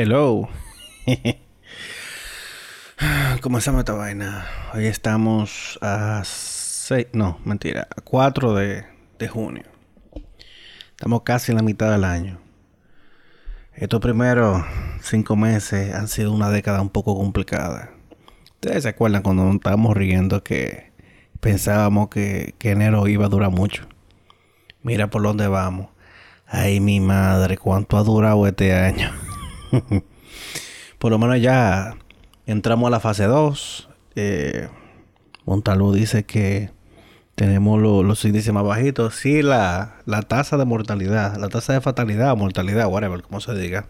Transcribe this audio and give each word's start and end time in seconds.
Hello. 0.00 0.48
Comenzamos 3.40 3.80
esta 3.80 3.94
vaina. 3.94 4.46
Hoy 4.72 4.86
estamos 4.86 5.76
a 5.82 6.22
6, 6.24 7.08
no, 7.14 7.40
mentira, 7.44 7.88
a 7.96 8.00
4 8.02 8.54
de, 8.54 8.84
de 9.18 9.26
junio. 9.26 9.64
Estamos 10.90 11.22
casi 11.22 11.50
en 11.50 11.56
la 11.56 11.64
mitad 11.64 11.90
del 11.90 12.04
año. 12.04 12.38
Estos 13.74 14.00
primeros 14.00 14.62
cinco 15.02 15.34
meses 15.34 15.92
han 15.92 16.06
sido 16.06 16.32
una 16.32 16.48
década 16.50 16.80
un 16.80 16.90
poco 16.90 17.16
complicada. 17.16 17.90
Ustedes 18.52 18.84
se 18.84 18.90
acuerdan 18.90 19.22
cuando 19.22 19.46
nos 19.46 19.56
estábamos 19.56 19.96
riendo 19.96 20.44
que 20.44 20.92
pensábamos 21.40 22.08
que, 22.08 22.54
que 22.58 22.70
enero 22.70 23.08
iba 23.08 23.26
a 23.26 23.30
durar 23.30 23.50
mucho. 23.50 23.88
Mira 24.80 25.10
por 25.10 25.24
dónde 25.24 25.48
vamos. 25.48 25.88
Ay, 26.46 26.78
mi 26.78 27.00
madre, 27.00 27.58
cuánto 27.58 27.96
ha 27.96 28.04
durado 28.04 28.46
este 28.46 28.72
año. 28.72 29.10
Por 30.98 31.10
lo 31.10 31.18
menos 31.18 31.40
ya 31.40 31.96
entramos 32.46 32.88
a 32.88 32.90
la 32.90 33.00
fase 33.00 33.24
2. 33.24 33.88
Eh, 34.16 34.68
Montalvo 35.44 35.92
dice 35.92 36.24
que 36.24 36.70
tenemos 37.34 37.80
los 37.80 38.24
índices 38.24 38.52
más 38.52 38.64
bajitos. 38.64 39.14
Sí, 39.14 39.42
la, 39.42 39.96
la, 40.06 40.22
tasa 40.22 40.56
de 40.56 40.64
mortalidad, 40.64 41.36
la 41.36 41.48
tasa 41.48 41.72
de 41.72 41.80
fatalidad, 41.80 42.36
mortalidad, 42.36 42.88
whatever, 42.88 43.22
como 43.22 43.40
se 43.40 43.54
diga, 43.54 43.86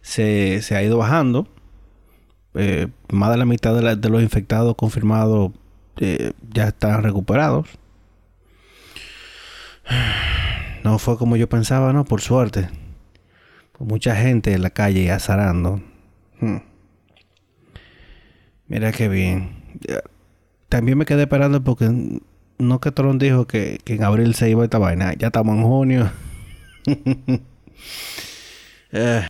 se, 0.00 0.62
se 0.62 0.76
ha 0.76 0.82
ido 0.82 0.98
bajando. 0.98 1.46
Eh, 2.54 2.88
más 3.12 3.30
de 3.30 3.36
la 3.36 3.44
mitad 3.44 3.74
de, 3.74 4.08
los 4.08 4.22
infectados 4.22 4.74
confirmados 4.74 5.52
eh, 5.98 6.32
ya 6.52 6.68
están 6.68 7.02
recuperados. 7.02 7.68
No 10.82 10.98
fue 10.98 11.18
como 11.18 11.36
yo 11.36 11.46
pensaba, 11.46 11.92
¿no? 11.92 12.06
Por 12.06 12.22
suerte 12.22 12.70
mucha 13.80 14.14
gente 14.14 14.52
en 14.52 14.62
la 14.62 14.70
calle 14.70 15.10
azarando. 15.10 15.82
Hmm. 16.40 16.58
Mira 18.68 18.92
qué 18.92 19.08
bien. 19.08 19.64
También 20.68 20.96
me 20.96 21.04
quedé 21.04 21.22
esperando 21.22 21.64
porque 21.64 21.90
no 22.58 22.80
que 22.80 22.92
Tron 22.92 23.18
dijo 23.18 23.46
que, 23.46 23.80
en 23.86 24.04
abril 24.04 24.34
se 24.34 24.48
iba 24.50 24.62
esta 24.62 24.78
vaina. 24.78 25.14
Ya 25.14 25.28
estamos 25.28 25.56
en 25.56 25.62
junio. 25.64 26.10
Eh. 28.92 29.24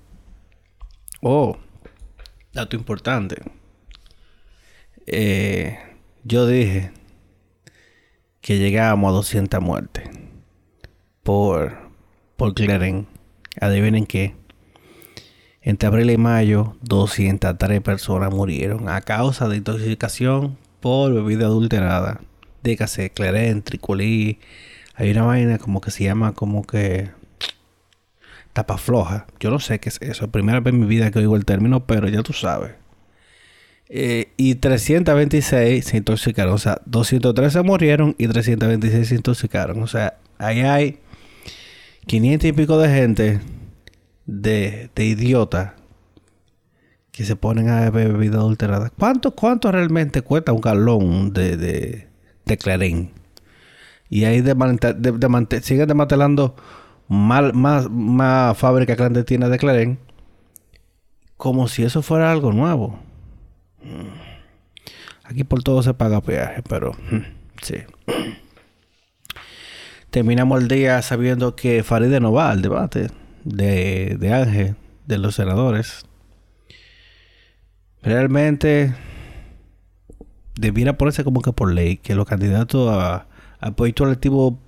Oh, 1.20 1.54
dato 2.54 2.76
importante. 2.76 3.42
Eh, 5.06 5.78
yo 6.24 6.46
dije 6.46 6.92
que 8.40 8.56
llegábamos 8.56 9.10
a 9.10 9.16
200 9.16 9.60
muertes 9.60 10.08
por, 11.22 11.76
por 12.36 12.54
Claren. 12.54 13.06
Adivinen 13.60 14.06
qué. 14.06 14.39
Entre 15.62 15.86
abril 15.86 16.10
y 16.10 16.16
mayo, 16.16 16.76
203 16.82 17.82
personas 17.82 18.32
murieron 18.32 18.88
a 18.88 19.02
causa 19.02 19.48
de 19.48 19.58
intoxicación 19.58 20.56
por 20.80 21.12
bebida 21.12 21.46
adulterada. 21.46 22.20
Dígase, 22.62 23.10
Cleren, 23.10 23.62
Tricolí. 23.62 24.38
Hay 24.94 25.10
una 25.10 25.24
vaina 25.24 25.58
como 25.58 25.80
que 25.80 25.90
se 25.90 26.04
llama 26.04 26.32
como 26.32 26.66
que 26.66 27.10
tapa 28.54 28.78
floja. 28.78 29.26
Yo 29.38 29.50
no 29.50 29.58
sé 29.58 29.80
qué 29.80 29.90
es 29.90 29.98
eso. 30.00 30.30
Primera 30.30 30.60
vez 30.60 30.72
en 30.72 30.80
mi 30.80 30.86
vida 30.86 31.10
que 31.10 31.18
oigo 31.18 31.36
el 31.36 31.44
término, 31.44 31.86
pero 31.86 32.08
ya 32.08 32.22
tú 32.22 32.32
sabes. 32.32 32.72
Eh, 33.90 34.32
y 34.38 34.54
326 34.54 35.84
se 35.84 35.96
intoxicaron. 35.98 36.54
O 36.54 36.58
sea, 36.58 36.80
213 36.86 37.62
murieron 37.62 38.14
y 38.18 38.28
326 38.28 39.08
se 39.08 39.14
intoxicaron. 39.14 39.82
O 39.82 39.86
sea, 39.86 40.16
ahí 40.38 40.60
hay 40.60 40.98
500 42.06 42.48
y 42.48 42.52
pico 42.52 42.78
de 42.78 42.88
gente 42.88 43.40
de, 44.30 44.90
de 44.94 45.04
idiotas 45.04 45.72
que 47.10 47.24
se 47.24 47.34
ponen 47.34 47.68
a 47.68 47.90
beber 47.90 48.12
bebida 48.12 48.38
adulterada. 48.38 48.90
¿Cuánto, 48.90 49.34
¿Cuánto 49.34 49.72
realmente 49.72 50.22
cuesta 50.22 50.52
un 50.52 50.60
galón 50.60 51.32
de, 51.32 51.56
de, 51.56 52.08
de 52.46 52.56
Clarín? 52.56 53.10
Y 54.08 54.24
ahí 54.24 54.40
de, 54.40 54.54
siguen 55.62 55.88
desmantelando 55.88 56.54
más, 57.08 57.52
más, 57.54 57.90
más 57.90 58.56
fábricas 58.56 58.96
clandestinas 58.96 59.50
de 59.50 59.58
Clarín 59.58 59.98
como 61.36 61.68
si 61.68 61.82
eso 61.82 62.02
fuera 62.02 62.30
algo 62.30 62.52
nuevo. 62.52 62.98
Aquí 65.24 65.42
por 65.42 65.62
todo 65.62 65.82
se 65.82 65.94
paga 65.94 66.20
peaje, 66.20 66.62
pero 66.68 66.92
hmm, 66.92 67.22
sí. 67.62 67.76
Terminamos 70.10 70.60
el 70.60 70.68
día 70.68 71.00
sabiendo 71.02 71.56
que 71.56 71.82
Faride 71.82 72.20
no 72.20 72.32
va 72.32 72.50
al 72.50 72.62
debate 72.62 73.10
de, 73.44 74.16
de 74.18 74.32
Ángel, 74.32 74.76
de 75.06 75.18
los 75.18 75.34
senadores, 75.34 76.04
realmente 78.02 78.94
debiera 80.58 80.98
ponerse 80.98 81.24
como 81.24 81.40
que 81.40 81.52
por 81.52 81.72
ley 81.72 81.96
que 81.96 82.14
los 82.14 82.26
candidatos 82.26 82.90
a, 82.90 83.26
apoyo 83.60 83.94
colectivo 83.96 84.58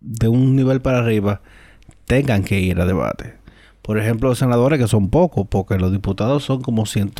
de 0.00 0.28
un 0.28 0.56
nivel 0.56 0.80
para 0.80 0.98
arriba 0.98 1.40
tengan 2.06 2.44
que 2.44 2.60
ir 2.60 2.80
a 2.80 2.86
debate. 2.86 3.34
Por 3.82 3.98
ejemplo, 3.98 4.28
los 4.28 4.38
senadores 4.38 4.80
que 4.80 4.88
son 4.88 5.10
pocos, 5.10 5.46
porque 5.48 5.78
los 5.78 5.92
diputados 5.92 6.44
son 6.44 6.60
como 6.60 6.86
100, 6.86 7.12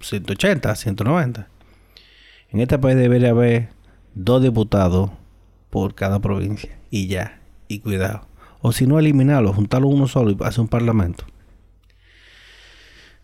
180, 0.00 0.74
190. 0.74 1.48
En 2.50 2.60
este 2.60 2.78
país 2.78 2.96
debería 2.96 3.30
haber 3.30 3.68
dos 4.14 4.42
diputados 4.42 5.10
por 5.70 5.94
cada 5.94 6.18
provincia 6.18 6.78
y 6.90 7.08
ya, 7.08 7.40
y 7.68 7.80
cuidado. 7.80 8.27
O 8.60 8.72
si 8.72 8.86
no, 8.86 8.98
eliminarlo, 8.98 9.52
juntarlo 9.52 9.88
uno 9.88 10.08
solo 10.08 10.30
y 10.30 10.36
hacer 10.44 10.60
un 10.60 10.68
parlamento. 10.68 11.24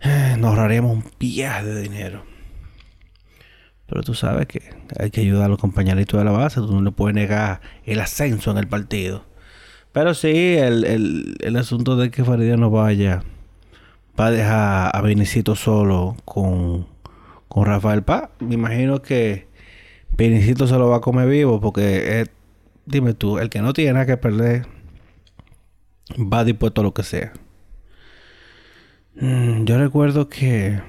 Eh, 0.01 0.37
nos 0.39 0.51
ahorraríamos 0.51 0.93
un 0.93 1.05
viaje 1.19 1.65
de 1.65 1.83
dinero. 1.83 2.25
Pero 3.87 4.03
tú 4.03 4.15
sabes 4.15 4.47
que 4.47 4.63
hay 4.99 5.11
que 5.11 5.21
ayudar 5.21 5.45
a 5.45 5.49
los 5.49 5.59
compañeritos 5.59 6.19
de 6.19 6.25
la 6.25 6.31
base. 6.31 6.61
Tú 6.61 6.73
no 6.73 6.83
le 6.83 6.91
puedes 6.91 7.15
negar 7.15 7.61
el 7.85 8.01
ascenso 8.01 8.51
en 8.51 8.59
el 8.59 8.67
partido. 8.67 9.25
Pero 9.93 10.15
sí, 10.15 10.57
el, 10.57 11.37
el, 11.41 11.57
asunto 11.57 11.97
de 11.97 12.11
que 12.11 12.25
Farideh 12.25 12.57
no 12.57 12.71
vaya 12.71 13.23
va 14.19 14.27
a 14.27 14.31
dejar 14.31 14.91
a 14.97 15.01
Benicito 15.03 15.55
solo 15.55 16.17
con, 16.25 16.89
con 17.49 17.67
Rafael 17.67 18.03
Paz. 18.03 18.31
Me 18.41 18.55
imagino 18.55 19.03
que 19.03 19.47
Benicito 20.17 20.67
se 20.67 20.77
lo 20.79 20.89
va 20.89 20.97
a 20.97 21.01
comer 21.01 21.29
vivo 21.29 21.61
porque, 21.61 22.27
dime 22.87 23.15
tú, 23.15 23.39
el 23.39 23.51
que 23.51 23.61
no 23.61 23.73
tiene 23.73 24.05
que 24.07 24.17
perder 24.17 24.67
va 26.13 26.45
dispuesto 26.45 26.81
a 26.81 26.85
lo 26.85 26.95
que 26.95 27.03
sea. 27.03 27.33
Mm, 29.17 29.65
yo 29.65 29.79
recuerdo 29.79 30.29
que... 30.29 30.81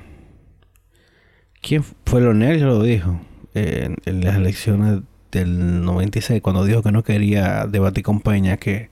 ¿Quién 1.62 1.84
fue 2.06 2.22
Leonel? 2.22 2.60
Yo 2.60 2.68
lo 2.68 2.82
dijo. 2.84 3.20
en, 3.54 3.96
las 4.06 4.36
elecciones 4.36 5.02
del 5.32 5.84
96, 5.84 6.42
cuando 6.42 6.66
dijo 6.66 6.84
que 6.84 6.92
no 6.92 7.04
quería 7.04 7.66
debatir 7.68 8.04
con 8.04 8.22
Peña, 8.22 8.58
que 8.58 8.90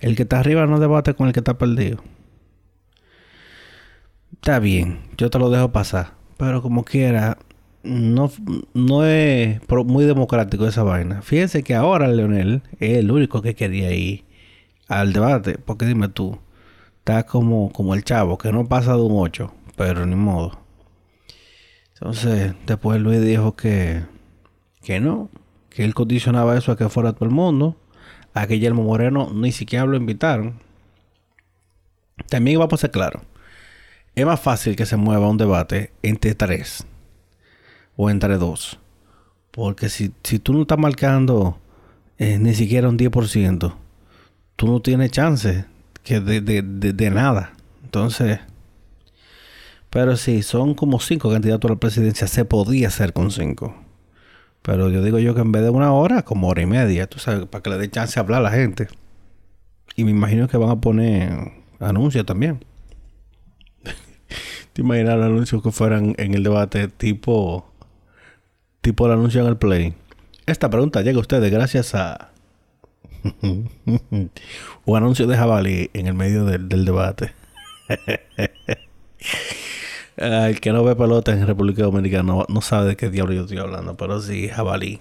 el 0.00 0.16
que 0.16 0.22
está 0.22 0.40
arriba 0.40 0.66
no 0.66 0.80
debate 0.80 1.14
con 1.14 1.26
el 1.26 1.32
que 1.32 1.40
está 1.40 1.58
perdido. 1.58 2.02
Está 4.34 4.58
bien, 4.58 5.00
yo 5.18 5.28
te 5.30 5.38
lo 5.38 5.50
dejo 5.50 5.70
pasar. 5.72 6.14
Pero 6.38 6.62
como 6.62 6.84
quiera, 6.84 7.36
no, 7.82 8.32
no 8.72 9.04
es 9.04 9.60
muy 9.68 10.04
democrático 10.04 10.66
esa 10.66 10.82
vaina. 10.82 11.20
Fíjense 11.22 11.62
que 11.62 11.74
ahora 11.74 12.08
Leonel 12.08 12.62
es 12.78 12.98
el 12.98 13.10
único 13.10 13.42
que 13.42 13.54
quería 13.54 13.92
ir 13.92 14.24
al 14.90 15.12
debate, 15.12 15.56
porque 15.56 15.86
dime 15.86 16.08
tú, 16.08 16.36
está 16.98 17.22
como, 17.24 17.72
como 17.72 17.94
el 17.94 18.02
chavo, 18.02 18.36
que 18.36 18.50
no 18.52 18.66
pasa 18.66 18.94
de 18.94 19.02
un 19.02 19.12
8, 19.14 19.52
pero 19.76 20.04
ni 20.04 20.16
modo. 20.16 20.58
Entonces, 21.94 22.54
después 22.66 23.00
Luis 23.00 23.20
dijo 23.22 23.54
que, 23.54 24.02
que 24.82 24.98
no, 24.98 25.30
que 25.68 25.84
él 25.84 25.94
condicionaba 25.94 26.58
eso 26.58 26.72
a 26.72 26.76
que 26.76 26.88
fuera 26.88 27.12
todo 27.12 27.26
el 27.26 27.30
mundo. 27.30 27.76
A 28.34 28.46
Guillermo 28.46 28.82
Moreno 28.82 29.30
ni 29.32 29.52
siquiera 29.52 29.86
lo 29.86 29.96
invitaron. 29.96 30.54
También 32.28 32.58
vamos 32.58 32.74
a 32.74 32.76
ser 32.78 32.90
claros. 32.90 33.22
Es 34.16 34.26
más 34.26 34.40
fácil 34.40 34.74
que 34.74 34.86
se 34.86 34.96
mueva 34.96 35.28
un 35.28 35.36
debate 35.36 35.92
entre 36.02 36.34
tres 36.34 36.84
o 37.96 38.10
entre 38.10 38.38
dos. 38.38 38.80
Porque 39.52 39.88
si, 39.88 40.12
si 40.24 40.40
tú 40.40 40.52
no 40.52 40.62
estás 40.62 40.78
marcando 40.78 41.58
eh, 42.18 42.38
ni 42.38 42.54
siquiera 42.54 42.88
un 42.88 42.98
10%, 42.98 43.74
tú 44.60 44.66
no 44.66 44.80
tienes 44.80 45.10
chance 45.10 45.64
que 46.04 46.20
de, 46.20 46.42
de, 46.42 46.60
de, 46.62 47.10
nada. 47.10 47.54
Entonces, 47.82 48.40
pero 49.88 50.18
sí, 50.18 50.42
son 50.42 50.74
como 50.74 51.00
cinco 51.00 51.30
candidatos 51.30 51.70
a 51.70 51.74
la 51.74 51.80
presidencia. 51.80 52.26
Se 52.26 52.44
podía 52.44 52.88
hacer 52.88 53.14
con 53.14 53.30
cinco. 53.30 53.74
Pero 54.60 54.90
yo 54.90 55.02
digo 55.02 55.18
yo 55.18 55.34
que 55.34 55.40
en 55.40 55.50
vez 55.50 55.62
de 55.62 55.70
una 55.70 55.94
hora, 55.94 56.26
como 56.26 56.48
hora 56.48 56.60
y 56.60 56.66
media, 56.66 57.06
tú 57.06 57.18
sabes, 57.18 57.46
para 57.46 57.62
que 57.62 57.70
le 57.70 57.78
dé 57.78 57.90
chance 57.90 58.20
a 58.20 58.22
hablar 58.22 58.40
a 58.40 58.42
la 58.42 58.50
gente. 58.50 58.88
Y 59.96 60.04
me 60.04 60.10
imagino 60.10 60.46
que 60.46 60.58
van 60.58 60.68
a 60.68 60.78
poner 60.78 61.52
anuncios 61.78 62.26
también. 62.26 62.62
¿Te 64.74 64.82
imaginas 64.82 65.16
los 65.16 65.24
anuncios 65.24 65.62
que 65.62 65.70
fueran 65.70 66.14
en 66.18 66.34
el 66.34 66.42
debate 66.42 66.88
tipo, 66.88 67.72
tipo 68.82 69.06
el 69.06 69.12
anuncio 69.12 69.40
en 69.40 69.46
el 69.46 69.56
play? 69.56 69.94
Esta 70.44 70.68
pregunta 70.68 71.00
llega 71.00 71.16
a 71.16 71.22
ustedes 71.22 71.50
gracias 71.50 71.94
a 71.94 72.29
un 74.84 74.96
anuncio 74.96 75.26
de 75.26 75.36
jabalí 75.36 75.90
en 75.92 76.06
el 76.06 76.14
medio 76.14 76.44
del, 76.44 76.84
debate. 76.84 77.32
El 80.16 80.60
que 80.60 80.72
no 80.72 80.84
ve 80.84 80.94
pelota 80.96 81.32
en 81.32 81.46
República 81.46 81.82
Dominicana 81.82 82.44
no, 82.46 82.60
sabe 82.60 82.88
de 82.88 82.96
qué 82.96 83.08
diablo 83.08 83.32
yo 83.32 83.42
estoy 83.42 83.58
hablando, 83.58 83.96
pero 83.96 84.20
sí, 84.20 84.48
jabalí. 84.48 85.00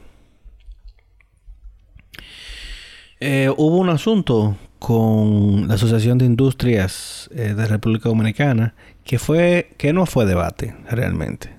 Eh, 3.20 3.52
hubo 3.58 3.78
un 3.78 3.90
asunto 3.90 4.56
con 4.80 5.68
la 5.68 5.74
Asociación 5.74 6.18
de 6.18 6.26
Industrias 6.26 7.30
eh, 7.34 7.54
de 7.54 7.66
República 7.68 8.08
Dominicana 8.08 8.76
que 9.04 9.20
fue 9.20 9.72
que 9.78 9.92
no 9.92 10.06
fue 10.06 10.26
debate 10.26 10.76
realmente. 10.90 11.54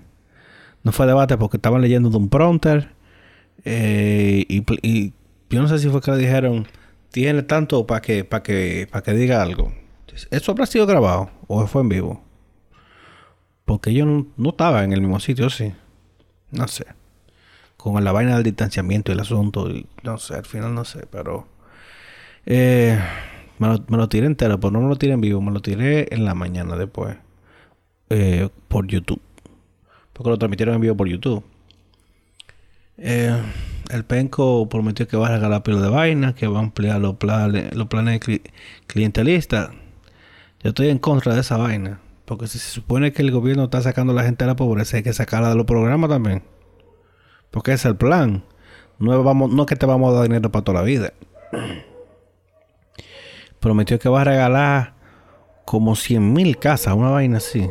No 0.82 0.92
fue 0.92 1.06
debate 1.06 1.36
porque 1.36 1.58
estaban 1.58 1.82
leyendo 1.82 2.08
de 2.08 2.16
un 2.16 2.30
prompter 2.30 2.94
eh, 3.64 4.44
y, 4.48 5.12
yo 5.50 5.60
no 5.60 5.68
sé 5.68 5.78
si 5.78 5.88
fue 5.88 6.00
que 6.00 6.10
le 6.12 6.18
dijeron 6.18 6.66
tiene 7.10 7.42
tanto 7.42 7.86
para 7.86 8.00
que 8.00 8.24
para 8.24 8.42
que 8.42 8.88
para 8.90 9.02
que 9.02 9.12
diga 9.12 9.42
algo. 9.42 9.72
¿Eso 10.30 10.52
habrá 10.52 10.66
sido 10.66 10.86
grabado 10.86 11.30
o 11.46 11.66
fue 11.66 11.82
en 11.82 11.88
vivo? 11.88 12.24
Porque 13.64 13.92
yo 13.94 14.04
no, 14.04 14.50
estaba 14.50 14.82
en 14.82 14.92
el 14.92 15.00
mismo 15.00 15.20
sitio, 15.20 15.48
sí. 15.48 15.72
No 16.50 16.66
sé. 16.66 16.86
Con 17.76 18.02
la 18.02 18.10
vaina 18.10 18.34
del 18.34 18.42
distanciamiento 18.42 19.12
y 19.12 19.14
el 19.14 19.20
asunto. 19.20 19.68
no 20.02 20.18
sé, 20.18 20.34
al 20.34 20.44
final 20.44 20.74
no 20.74 20.84
sé, 20.84 21.06
pero... 21.08 21.46
Eh, 22.46 22.98
me, 23.58 23.68
lo, 23.68 24.08
tiré 24.08 24.26
entero, 24.26 24.58
pero 24.58 24.72
no 24.72 24.80
me 24.80 24.88
lo 24.88 24.96
tiré 24.96 25.12
en 25.12 25.20
vivo. 25.20 25.40
Me 25.40 25.52
lo 25.52 25.60
tiré 25.62 26.08
en 26.12 26.24
la 26.24 26.34
mañana 26.34 26.76
después. 26.76 27.16
Eh, 28.08 28.48
por 28.66 28.88
YouTube. 28.88 29.22
Porque 30.12 30.30
lo 30.30 30.36
transmitieron 30.38 30.74
en 30.74 30.80
vivo 30.80 30.96
por 30.96 31.06
YouTube. 31.06 31.44
Eh, 32.98 33.40
el 33.90 34.04
penco 34.04 34.68
prometió 34.68 35.08
que 35.08 35.16
va 35.16 35.28
a 35.28 35.32
regalar 35.32 35.62
pila 35.62 35.80
de 35.80 35.88
vaina, 35.88 36.34
que 36.34 36.46
va 36.46 36.58
a 36.58 36.62
ampliar 36.62 37.00
los 37.00 37.16
planes, 37.16 37.74
los 37.74 37.88
planes 37.88 38.20
clientelistas. 38.86 39.70
Yo 40.62 40.70
estoy 40.70 40.88
en 40.88 40.98
contra 40.98 41.34
de 41.34 41.40
esa 41.40 41.56
vaina. 41.56 42.00
Porque 42.30 42.46
si 42.46 42.60
se 42.60 42.70
supone 42.70 43.12
que 43.12 43.22
el 43.22 43.32
gobierno 43.32 43.64
está 43.64 43.82
sacando 43.82 44.12
a 44.12 44.16
la 44.16 44.22
gente 44.22 44.44
de 44.44 44.48
la 44.48 44.54
pobreza, 44.54 44.96
hay 44.96 45.02
que 45.02 45.12
sacarla 45.12 45.48
de 45.48 45.56
los 45.56 45.66
programas 45.66 46.08
también. 46.08 46.44
Porque 47.50 47.72
es 47.72 47.84
el 47.84 47.96
plan. 47.96 48.44
No 49.00 49.18
es, 49.18 49.24
vamos, 49.24 49.50
no 49.50 49.66
que 49.66 49.74
te 49.74 49.84
vamos 49.84 50.12
a 50.12 50.18
dar 50.18 50.28
dinero 50.28 50.52
para 50.52 50.64
toda 50.64 50.78
la 50.78 50.84
vida. 50.84 51.12
Prometió 53.58 53.98
que 53.98 54.08
va 54.08 54.20
a 54.20 54.24
regalar 54.24 54.94
como 55.64 55.96
100 55.96 56.32
mil 56.32 56.56
casas, 56.58 56.94
una 56.94 57.10
vaina 57.10 57.38
así. 57.38 57.68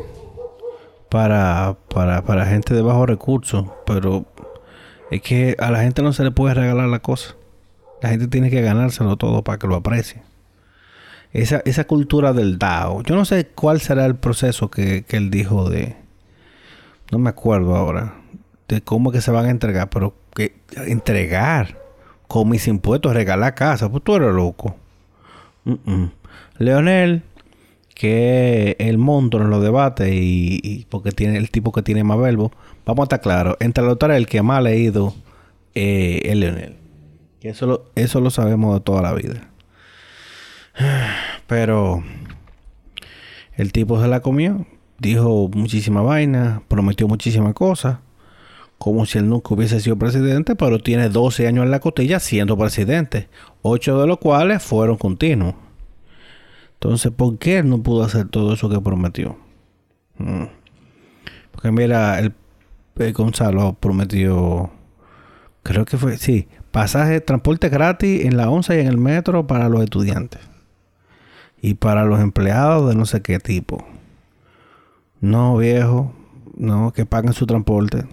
Para, 1.08 1.78
para, 1.88 2.22
para 2.26 2.44
gente 2.44 2.74
de 2.74 2.82
bajos 2.82 3.08
recursos. 3.08 3.64
Pero 3.86 4.26
es 5.10 5.22
que 5.22 5.56
a 5.58 5.70
la 5.70 5.82
gente 5.82 6.02
no 6.02 6.12
se 6.12 6.24
le 6.24 6.30
puede 6.30 6.54
regalar 6.54 6.88
la 6.88 7.00
cosa. 7.00 7.34
La 8.02 8.10
gente 8.10 8.28
tiene 8.28 8.50
que 8.50 8.62
ganárselo 8.62 9.16
todo 9.16 9.44
para 9.44 9.58
que 9.58 9.66
lo 9.66 9.76
aprecie 9.76 10.22
esa, 11.32 11.62
esa 11.64 11.84
cultura 11.84 12.32
del 12.32 12.58
DAO. 12.58 13.02
Yo 13.02 13.14
no 13.14 13.24
sé 13.24 13.46
cuál 13.46 13.80
será 13.80 14.06
el 14.06 14.16
proceso 14.16 14.70
que, 14.70 15.04
él 15.08 15.30
dijo 15.30 15.68
de... 15.68 15.96
No 17.10 17.18
me 17.18 17.30
acuerdo 17.30 17.76
ahora. 17.76 18.14
De 18.68 18.82
cómo 18.82 19.10
que 19.10 19.20
se 19.20 19.30
van 19.30 19.46
a 19.46 19.50
entregar. 19.50 19.90
Pero 19.90 20.14
que 20.34 20.56
entregar 20.86 21.78
con 22.28 22.48
mis 22.48 22.68
impuestos, 22.68 23.14
regalar 23.14 23.54
casa. 23.54 23.88
Pues 23.88 24.04
tú 24.04 24.16
eres 24.16 24.32
loco. 24.32 24.76
Leonel, 26.58 27.22
que 28.00 28.76
el 28.78 28.96
monto 28.96 29.36
en 29.42 29.50
los 29.50 29.62
debates 29.62 30.08
y, 30.10 30.86
porque 30.88 31.12
tiene 31.12 31.36
el 31.36 31.50
tipo 31.50 31.70
que 31.70 31.82
tiene 31.82 32.02
más 32.02 32.18
verbo. 32.18 32.50
Vamos 32.86 33.02
a 33.02 33.04
estar 33.04 33.20
claros. 33.20 33.58
Entre 33.60 33.84
los 33.84 33.98
es 34.00 34.08
el 34.08 34.26
que 34.26 34.40
más 34.40 34.56
ha 34.56 34.62
leído 34.62 35.12
eh, 35.74 36.22
es 36.24 36.34
Leonel. 36.34 36.76
Que 37.40 37.50
eso 37.50 37.90
eso 37.96 38.22
lo 38.22 38.30
sabemos 38.30 38.72
de 38.72 38.80
toda 38.80 39.02
la 39.02 39.12
vida. 39.12 39.50
Pero 41.46 42.02
el 43.54 43.70
tipo 43.70 44.00
se 44.00 44.08
la 44.08 44.20
comió, 44.20 44.66
dijo 44.98 45.50
muchísima 45.52 46.00
vaina, 46.00 46.62
prometió 46.68 47.06
muchísimas 47.06 47.52
cosas, 47.52 47.98
como 48.78 49.04
si 49.04 49.18
él 49.18 49.28
nunca 49.28 49.52
hubiese 49.52 49.78
sido 49.78 49.96
presidente, 49.98 50.56
pero 50.56 50.78
tiene 50.78 51.10
12 51.10 51.46
años 51.46 51.66
en 51.66 51.70
la 51.70 51.80
costilla 51.80 52.18
siendo 52.18 52.56
presidente, 52.56 53.28
8 53.60 54.00
de 54.00 54.06
los 54.06 54.16
cuales 54.16 54.62
fueron 54.62 54.96
continuos. 54.96 55.54
Entonces, 56.82 57.12
¿por 57.12 57.36
qué 57.36 57.62
no 57.62 57.82
pudo 57.82 58.04
hacer 58.04 58.28
todo 58.28 58.54
eso 58.54 58.70
que 58.70 58.80
prometió? 58.80 59.36
Mm. 60.16 60.44
Porque 61.52 61.70
mira, 61.70 62.18
el, 62.18 62.32
el 62.96 63.12
Gonzalo 63.12 63.74
prometió, 63.78 64.70
creo 65.62 65.84
que 65.84 65.98
fue, 65.98 66.16
sí, 66.16 66.48
pasaje, 66.70 67.20
transporte 67.20 67.68
gratis 67.68 68.24
en 68.24 68.38
la 68.38 68.48
onza 68.48 68.74
y 68.74 68.80
en 68.80 68.86
el 68.86 68.96
metro 68.96 69.46
para 69.46 69.68
los 69.68 69.82
estudiantes 69.82 70.40
y 71.60 71.74
para 71.74 72.06
los 72.06 72.18
empleados 72.18 72.88
de 72.88 72.94
no 72.94 73.04
sé 73.04 73.20
qué 73.20 73.38
tipo. 73.40 73.84
No, 75.20 75.58
viejo, 75.58 76.14
no, 76.56 76.94
que 76.94 77.04
paguen 77.04 77.34
su 77.34 77.44
transporte. 77.44 78.06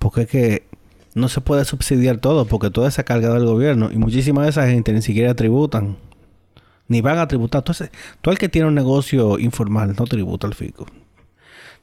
Porque 0.00 0.22
es 0.22 0.28
que 0.28 0.66
no 1.14 1.28
se 1.28 1.40
puede 1.40 1.64
subsidiar 1.64 2.16
todo, 2.18 2.46
porque 2.46 2.70
toda 2.70 2.88
esa 2.88 3.04
carga 3.04 3.32
del 3.34 3.46
gobierno 3.46 3.92
y 3.92 3.98
muchísima 3.98 4.42
de 4.42 4.50
esa 4.50 4.66
gente 4.66 4.92
ni 4.92 5.00
siquiera 5.00 5.34
tributan. 5.34 5.96
Ni 6.88 7.00
van 7.00 7.18
a 7.18 7.26
tributar. 7.26 7.60
Entonces, 7.60 7.90
todo 8.20 8.32
el 8.32 8.38
que 8.38 8.48
tiene 8.48 8.68
un 8.68 8.74
negocio 8.74 9.38
informal 9.38 9.94
no 9.98 10.04
tributa 10.04 10.46
al 10.46 10.54
FICO. 10.54 10.86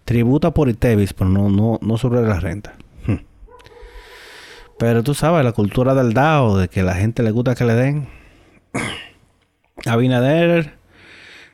Tributa 0.06 0.52
por 0.52 0.70
ITEVIS, 0.70 1.14
pero 1.14 1.30
no, 1.30 1.50
no, 1.50 1.80
no 1.82 1.98
sobre 1.98 2.22
la 2.22 2.40
renta. 2.40 2.76
Hmm. 3.06 3.20
Pero 4.78 5.04
tú 5.04 5.14
sabes, 5.14 5.44
la 5.44 5.52
cultura 5.54 5.94
del 5.94 6.14
DAO, 6.14 6.58
de 6.58 6.68
que 6.68 6.84
la 6.84 6.96
gente 6.96 7.24
le 7.24 7.32
gusta 7.32 7.56
que 7.56 7.66
le 7.66 7.74
den. 7.74 8.08
Abinader, 9.86 10.78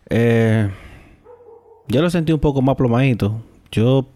eh, 0.09 0.69
yo 1.87 2.01
lo 2.01 2.09
sentí 2.09 2.31
un 2.31 2.39
poco 2.39 2.61
más 2.61 2.75
plomadito. 2.75 3.41
Yo, 3.71 4.07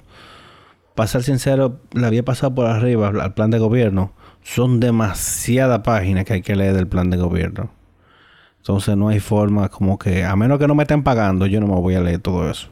para 0.95 1.07
ser 1.07 1.24
sincero, 1.24 1.80
le 1.94 2.06
había 2.06 2.24
pasado 2.24 2.53
por 2.53 2.65
arriba 2.65 3.09
al 3.09 3.33
plan 3.33 3.51
de 3.51 3.59
gobierno. 3.59 4.13
Son 4.44 4.80
demasiadas 4.80 5.80
páginas 5.80 6.25
que 6.25 6.33
hay 6.33 6.41
que 6.41 6.56
leer 6.56 6.74
del 6.74 6.88
plan 6.88 7.09
de 7.09 7.18
gobierno. 7.18 7.71
Entonces 8.63 8.95
no 8.95 9.10
hay 9.10 9.19
forma 9.19 9.68
como 9.68 10.00
que, 10.00 10.24
a 10.24 10.38
menos 10.38 10.57
que 10.57 10.68
no 10.68 10.74
me 10.74 10.83
estén 10.83 11.04
pagando, 11.04 11.48
yo 11.48 11.60
no 11.60 11.68
me 11.68 11.75
voy 11.75 11.95
a 11.95 12.00
leer 12.00 12.19
todo 12.19 12.50
eso. 12.50 12.69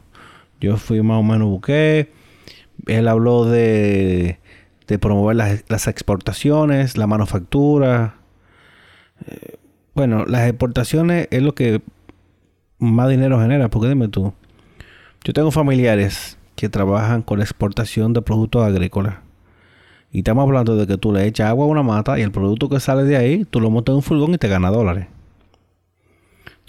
Yo 0.58 0.78
fui 0.78 1.02
más 1.02 1.18
o 1.18 1.22
menos 1.22 1.48
busqué. 1.48 2.10
Él 2.86 3.08
habló 3.08 3.44
de, 3.44 4.38
promover 5.02 5.36
las, 5.36 5.64
las 5.68 5.88
exportaciones, 5.88 6.96
la 6.96 7.06
manufactura. 7.06 8.14
Eh, 9.26 9.56
bueno, 9.94 10.24
las 10.24 10.48
exportaciones 10.48 11.28
es 11.30 11.42
lo 11.42 11.54
que 11.54 11.82
más 12.78 13.10
dinero 13.10 13.38
genera, 13.38 13.68
porque 13.68 13.90
dime 13.90 14.08
tú, 14.08 14.32
yo 15.24 15.34
tengo 15.34 15.50
familiares 15.50 16.38
que 16.56 16.70
trabajan 16.70 17.20
con 17.20 17.36
la 17.36 17.44
exportación 17.44 18.14
de 18.14 18.22
productos 18.22 18.64
agrícolas. 18.64 19.16
Y 20.10 20.20
estamos 20.20 20.44
hablando 20.44 20.74
de 20.74 20.86
que 20.86 20.96
tú 20.96 21.12
le 21.12 21.26
echas 21.26 21.50
agua 21.50 21.66
a 21.66 21.68
una 21.68 21.82
mata 21.82 22.18
y 22.18 22.22
el 22.22 22.32
producto 22.32 22.70
que 22.70 22.80
sale 22.80 23.04
de 23.04 23.18
ahí, 23.18 23.44
tú 23.44 23.60
lo 23.60 23.68
montas 23.68 23.92
en 23.92 23.96
un 23.96 24.02
furgón 24.02 24.32
y 24.32 24.38
te 24.38 24.48
gana 24.48 24.70
dólares. 24.70 25.08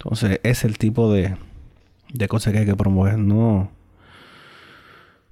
Entonces, 0.04 0.40
es 0.42 0.64
el 0.64 0.78
tipo 0.78 1.12
de, 1.12 1.36
de 2.12 2.28
cosas 2.28 2.52
que 2.52 2.60
hay 2.60 2.66
que 2.66 2.76
promover. 2.76 3.18
No. 3.18 3.70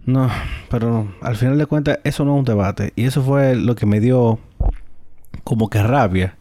No, 0.04 0.28
pero 0.68 1.14
al 1.20 1.36
final 1.36 1.58
de 1.58 1.66
cuentas, 1.66 2.00
eso 2.02 2.24
no 2.24 2.34
es 2.34 2.38
un 2.40 2.44
debate. 2.44 2.92
Y 2.96 3.04
eso 3.04 3.22
fue 3.22 3.54
lo 3.54 3.76
que 3.76 3.86
me 3.86 4.00
dio 4.00 4.40
como 5.44 5.70
que 5.70 5.82
rabia 5.82 6.36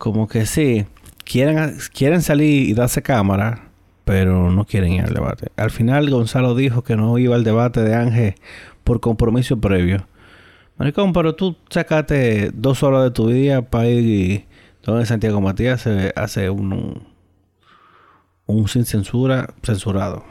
como 0.00 0.28
que 0.28 0.46
sí, 0.46 0.86
quieren, 1.24 1.76
quieren 1.92 2.22
salir 2.22 2.70
y 2.70 2.72
darse 2.72 3.02
cámara, 3.02 3.68
pero 4.06 4.50
no 4.50 4.64
quieren 4.64 4.94
ir 4.94 5.02
al 5.02 5.12
debate. 5.12 5.48
Al 5.56 5.70
final 5.70 6.08
Gonzalo 6.08 6.54
dijo 6.54 6.82
que 6.82 6.96
no 6.96 7.18
iba 7.18 7.36
al 7.36 7.44
debate 7.44 7.82
de 7.82 7.94
Ángel 7.94 8.34
por 8.82 9.00
compromiso 9.00 9.60
previo. 9.60 10.06
Maricón, 10.78 11.12
pero 11.12 11.34
tú 11.34 11.54
sacaste 11.68 12.50
dos 12.54 12.82
horas 12.82 13.04
de 13.04 13.10
tu 13.10 13.28
día 13.28 13.60
para 13.60 13.88
ir 13.88 14.46
donde 14.82 15.04
Santiago 15.04 15.42
Matías 15.42 15.86
hace 16.16 16.48
un, 16.48 17.02
un, 18.50 18.68
sin 18.68 18.84
censura 18.84 19.54
censurado. 19.62 20.24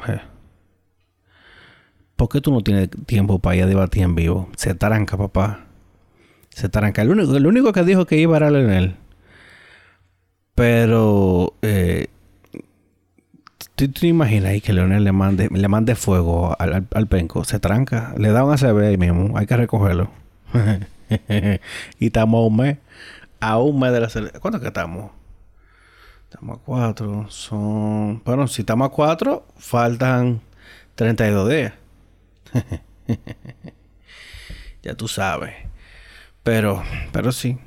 ¿Por 2.16 2.30
qué 2.30 2.42
tú 2.42 2.52
no 2.52 2.62
tienes 2.62 2.90
tiempo 3.06 3.40
para 3.40 3.56
ir 3.56 3.64
a 3.64 3.68
debatir 3.68 4.04
en 4.04 4.16
vivo? 4.16 4.50
Se 4.58 4.76
taranca, 4.76 5.18
papá. 5.18 5.62
Se 6.50 6.68
taranca. 6.68 7.02
El 7.02 7.12
único, 7.12 7.32
único 7.32 7.72
que 7.72 7.84
dijo 7.84 8.06
que 8.06 8.18
iba 8.18 8.36
era 8.36 8.52
Leonel. 8.52 8.96
Pero, 10.54 11.54
eh, 11.62 12.08
¿tú, 13.76 13.88
te 13.88 14.08
imaginas 14.08 14.50
ahí 14.50 14.60
que 14.60 14.74
Leonel 14.74 15.06
le 15.06 15.14
mande, 15.14 15.48
le 15.50 15.68
mande 15.70 15.96
fuego 15.96 16.54
al, 16.60 16.86
al, 16.94 17.08
penco? 17.08 17.46
Se 17.46 17.60
tranca, 17.60 18.14
le 18.18 18.32
da 18.32 18.44
un 18.44 18.52
ACB 18.52 18.80
ahí 18.80 18.98
mismo, 18.98 19.38
hay 19.38 19.46
que 19.46 19.56
recogerlo. 19.56 20.12
y 22.00 22.06
estamos 22.08 22.40
a 22.40 22.48
un 22.48 22.58
mes, 22.58 22.78
a 23.40 23.60
un 23.60 23.80
mes 23.80 23.94
de 23.94 24.02
la. 24.02 24.40
¿Cuánto 24.42 24.60
que 24.60 24.68
estamos? 24.68 25.12
Estamos 26.30 26.60
a 26.60 26.62
cuatro, 26.62 27.26
son... 27.30 28.22
Bueno, 28.24 28.48
si 28.48 28.62
estamos 28.62 28.86
a 28.86 28.92
cuatro, 28.92 29.48
faltan 29.58 30.42
32 30.94 31.50
días. 31.50 31.74
ya 34.84 34.94
tú 34.94 35.08
sabes. 35.08 35.56
Pero, 36.44 36.84
pero 37.12 37.32
sí, 37.32 37.58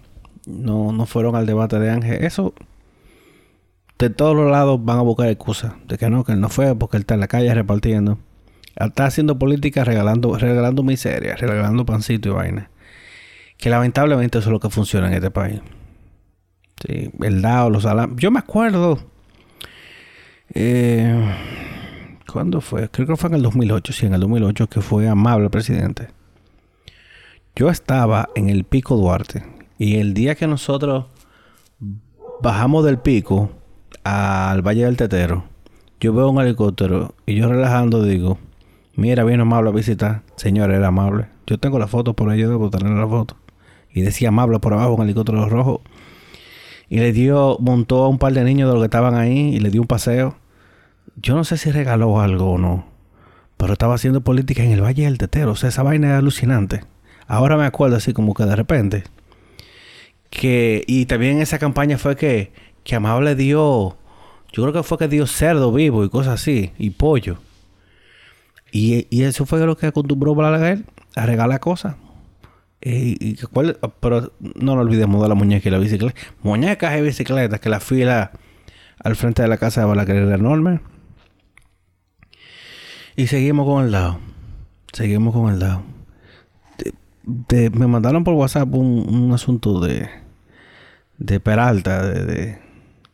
no, 0.47 0.93
no 0.93 1.07
fueron 1.07 1.35
al 1.35 1.45
debate 1.45 1.81
de 1.81 1.91
Ángel. 1.91 2.25
Eso 2.25 2.55
de 3.99 4.11
todos 4.11 4.37
los 4.37 4.49
lados 4.49 4.79
van 4.85 5.01
a 5.01 5.03
buscar 5.03 5.27
excusas 5.27 5.73
de 5.89 5.99
que 5.99 6.09
no, 6.09 6.23
que 6.23 6.31
él 6.31 6.41
no 6.41 6.49
fue 6.49 6.77
porque 6.77 6.99
él 6.99 7.01
está 7.01 7.15
en 7.15 7.21
la 7.21 7.27
calle 7.27 7.53
repartiendo. 7.53 8.21
Está 8.77 9.07
haciendo 9.07 9.41
política 9.41 9.83
regalando, 9.83 10.39
regalando 10.39 10.85
miseria, 10.85 11.35
regalando 11.35 11.85
pancito 11.85 12.29
y 12.29 12.33
vaina. 12.33 12.71
Que 13.57 13.71
lamentablemente 13.71 14.39
eso 14.39 14.51
es 14.51 14.53
lo 14.53 14.61
que 14.61 14.71
funciona 14.71 15.09
en 15.09 15.15
este 15.15 15.33
país. 15.33 15.61
Sí, 16.87 17.11
el 17.23 17.43
DAO, 17.43 17.71
los 17.71 17.85
salamos. 17.85 18.17
Yo 18.21 18.31
me 18.31 18.41
acuerdo. 18.41 18.99
Eh, 20.55 21.35
¿Cuándo 22.31 22.61
fue? 22.61 22.89
Creo 22.89 23.07
que 23.07 23.17
fue 23.17 23.29
en 23.29 23.37
el 23.37 23.43
2008. 23.43 23.93
Sí, 23.93 24.07
en 24.07 24.15
el 24.15 24.21
2008 24.21 24.69
que 24.69 24.81
fue 24.81 25.09
amable 25.09 25.51
presidente. 25.51 26.09
Yo 27.55 27.69
estaba 27.69 28.31
en 28.35 28.49
el 28.49 28.65
Pico 28.65 28.97
Duarte. 28.97 29.45
Y 29.79 29.97
el 29.97 30.15
día 30.15 30.35
que 30.35 30.47
nosotros 30.47 31.07
bajamos 32.41 32.85
del 32.85 32.99
pico 32.99 33.51
al 34.05 34.63
Valle 34.63 34.85
del 34.85 34.97
Tetero, 34.97 35.45
yo 36.01 36.13
veo 36.13 36.31
un 36.31 36.41
helicóptero 36.41 37.15
y 37.27 37.37
yo 37.37 37.49
relajando 37.49 38.03
digo, 38.03 38.39
mira, 38.95 39.25
vino 39.25 39.43
amable 39.43 39.71
a 39.71 39.73
visitar. 39.73 40.23
Señor, 40.37 40.71
era 40.71 40.89
amable. 40.89 41.27
Yo 41.47 41.59
tengo 41.59 41.79
la 41.79 41.87
foto 41.87 42.15
por 42.15 42.31
ahí, 42.31 42.41
yo 42.41 42.49
debo 42.49 42.71
tener 42.71 42.93
la 42.93 43.07
foto. 43.07 43.37
Y 43.93 44.01
decía 44.03 44.29
amable 44.29 44.59
por 44.59 44.73
abajo, 44.73 44.95
un 44.95 45.03
helicóptero 45.03 45.49
rojo. 45.49 45.83
Y 46.93 46.99
le 46.99 47.15
dio, 47.15 47.57
montó 47.59 48.05
a 48.05 48.09
un 48.09 48.19
par 48.19 48.35
de 48.35 48.45
niños 48.45 48.69
de 48.69 48.75
los 48.75 48.83
que 48.83 48.89
estaban 48.89 49.15
ahí 49.15 49.55
y 49.55 49.61
le 49.61 49.71
dio 49.71 49.81
un 49.81 49.87
paseo. 49.87 50.37
Yo 51.17 51.35
no 51.35 51.43
sé 51.43 51.57
si 51.57 51.71
regaló 51.71 52.21
algo 52.21 52.51
o 52.51 52.59
no. 52.59 52.85
Pero 53.57 53.73
estaba 53.73 53.95
haciendo 53.95 54.21
política 54.21 54.63
en 54.63 54.73
el 54.73 54.83
Valle 54.83 55.05
del 55.05 55.17
Tetero. 55.17 55.53
O 55.53 55.57
sea, 55.57 55.71
esa 55.71 55.83
vaina 55.83 56.11
es 56.11 56.19
alucinante. 56.19 56.85
Ahora 57.27 57.57
me 57.57 57.65
acuerdo 57.65 57.97
así 57.97 58.13
como 58.13 58.35
que 58.35 58.45
de 58.45 58.57
repente. 58.57 59.05
Que, 60.29 60.85
y 60.87 61.07
también 61.07 61.41
esa 61.41 61.59
campaña 61.59 61.97
fue 61.97 62.15
que, 62.15 62.53
que 62.85 62.95
Amable 62.95 63.37
dio, 63.37 63.97
yo 64.53 64.63
creo 64.63 64.75
que 64.75 64.83
fue 64.83 64.99
que 64.99 65.09
dio 65.09 65.27
cerdo 65.27 65.73
vivo 65.73 66.05
y 66.05 66.11
cosas 66.11 66.35
así, 66.35 66.73
y 66.77 66.91
pollo. 66.91 67.39
Y, 68.71 69.07
y 69.09 69.23
eso 69.23 69.47
fue 69.47 69.65
lo 69.65 69.79
que 69.79 69.87
acostumbró 69.87 70.35
Balaguer 70.35 70.85
a 71.17 71.25
regalar 71.25 71.59
cosas. 71.59 71.97
Eh, 72.85 73.37
cuál, 73.53 73.79
pero 74.01 74.33
no 74.41 74.75
nos 74.75 74.85
olvidemos 74.85 75.23
de 75.23 75.29
la 75.29 75.37
muñeca 75.37 75.69
y 75.69 75.73
la 75.73 75.79
bicicleta. 75.79 76.21
Muñecas 76.43 76.99
y 76.99 77.01
bicicletas, 77.01 77.61
que 77.61 77.69
la 77.69 77.79
fila 77.79 78.33
al 78.99 79.15
frente 79.15 79.43
de 79.43 79.49
la 79.49 79.57
casa 79.57 79.83
de 79.83 79.87
Balaguer 79.87 80.17
era 80.17 80.35
enorme. 80.35 80.81
Y 83.15 83.29
seguimos 83.29 83.67
con 83.67 83.85
el 83.85 83.93
lado. 83.93 84.19
Seguimos 84.93 85.33
con 85.33 85.53
el 85.53 85.61
lado. 85.61 85.85
me 87.47 87.87
mandaron 87.87 88.25
por 88.25 88.35
WhatsApp 88.35 88.75
un, 88.75 89.07
un 89.09 89.33
asunto 89.33 89.79
de, 89.79 90.09
de 91.19 91.39
Peralta, 91.39 92.05
de, 92.05 92.25
de, 92.25 92.59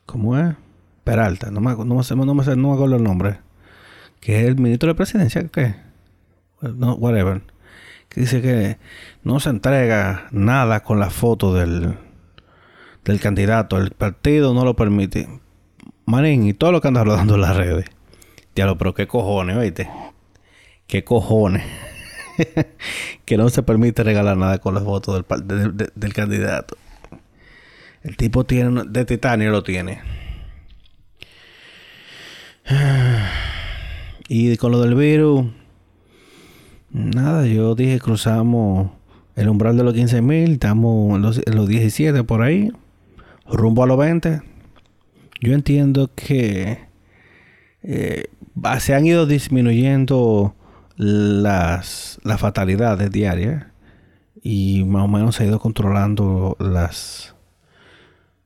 ¿cómo 0.06 0.38
es? 0.38 0.54
Peralta, 1.04 1.50
no 1.50 1.60
me, 1.60 1.72
no, 1.72 1.84
me, 1.84 1.84
no, 1.84 2.34
me, 2.34 2.56
no 2.56 2.68
me 2.68 2.74
acuerdo 2.74 2.96
el 2.96 3.02
nombre. 3.02 3.40
Que 4.20 4.40
es 4.40 4.48
el 4.48 4.56
ministro 4.56 4.88
de 4.88 4.94
presidencia, 4.94 5.46
¿qué? 5.48 5.74
No, 6.62 6.94
whatever 6.94 7.42
dice 8.14 8.42
que 8.42 8.78
no 9.22 9.40
se 9.40 9.50
entrega 9.50 10.28
nada 10.30 10.80
con 10.82 10.98
la 10.98 11.10
foto 11.10 11.54
del, 11.54 11.96
del 13.04 13.20
candidato. 13.20 13.76
El 13.76 13.90
partido 13.90 14.54
no 14.54 14.64
lo 14.64 14.74
permite. 14.76 15.28
Marín, 16.06 16.46
y 16.46 16.54
todo 16.54 16.72
lo 16.72 16.80
que 16.80 16.88
anda 16.88 17.04
rodando 17.04 17.34
en 17.34 17.40
las 17.42 17.56
redes. 17.56 17.86
Diablo, 18.54 18.78
pero 18.78 18.94
qué 18.94 19.06
cojones, 19.06 19.56
oíste. 19.56 19.90
Qué 20.86 21.04
cojones. 21.04 21.64
que 23.24 23.36
no 23.36 23.48
se 23.50 23.62
permite 23.62 24.02
regalar 24.02 24.36
nada 24.36 24.58
con 24.58 24.74
la 24.74 24.80
foto 24.80 25.14
del, 25.14 25.90
del 25.94 26.14
candidato. 26.14 26.76
El 28.02 28.16
tipo 28.16 28.44
tiene 28.44 28.84
de 28.86 29.04
titanio 29.04 29.50
lo 29.50 29.62
tiene. 29.62 30.00
Y 34.30 34.58
con 34.58 34.72
lo 34.72 34.82
del 34.82 34.94
virus, 34.94 35.46
Nada, 36.90 37.46
yo 37.46 37.74
dije 37.74 37.98
cruzamos 37.98 38.90
el 39.36 39.48
umbral 39.48 39.76
de 39.76 39.84
los 39.84 39.94
15.000 39.94 40.52
estamos 40.52 41.16
en 41.16 41.22
los, 41.22 41.40
en 41.46 41.54
los 41.54 41.68
17 41.68 42.24
por 42.24 42.42
ahí, 42.42 42.72
rumbo 43.46 43.84
a 43.84 43.86
los 43.86 43.98
20. 43.98 44.42
Yo 45.40 45.52
entiendo 45.52 46.10
que 46.14 46.78
eh, 47.82 48.24
se 48.80 48.94
han 48.94 49.06
ido 49.06 49.26
disminuyendo 49.26 50.54
las, 50.96 52.18
las 52.24 52.40
fatalidades 52.40 53.10
diarias 53.12 53.66
y 54.42 54.84
más 54.84 55.04
o 55.04 55.08
menos 55.08 55.36
se 55.36 55.44
ha 55.44 55.46
ido 55.46 55.60
controlando 55.60 56.56
las 56.58 57.34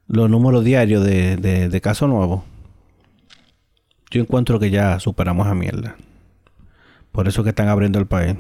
los 0.09 0.29
números 0.29 0.63
diarios 0.63 1.03
de, 1.05 1.37
de, 1.37 1.71
de 1.71 1.81
casos 1.81 2.09
nuevos. 2.09 2.43
Yo 4.11 4.21
encuentro 4.21 4.59
que 4.59 4.71
ya 4.71 5.01
superamos 5.01 5.47
a 5.47 5.55
mierda. 5.55 5.97
Por 7.13 7.29
eso 7.29 7.45
que 7.45 7.51
están 7.51 7.69
abriendo 7.69 7.99
el 7.99 8.07
país. 8.07 8.37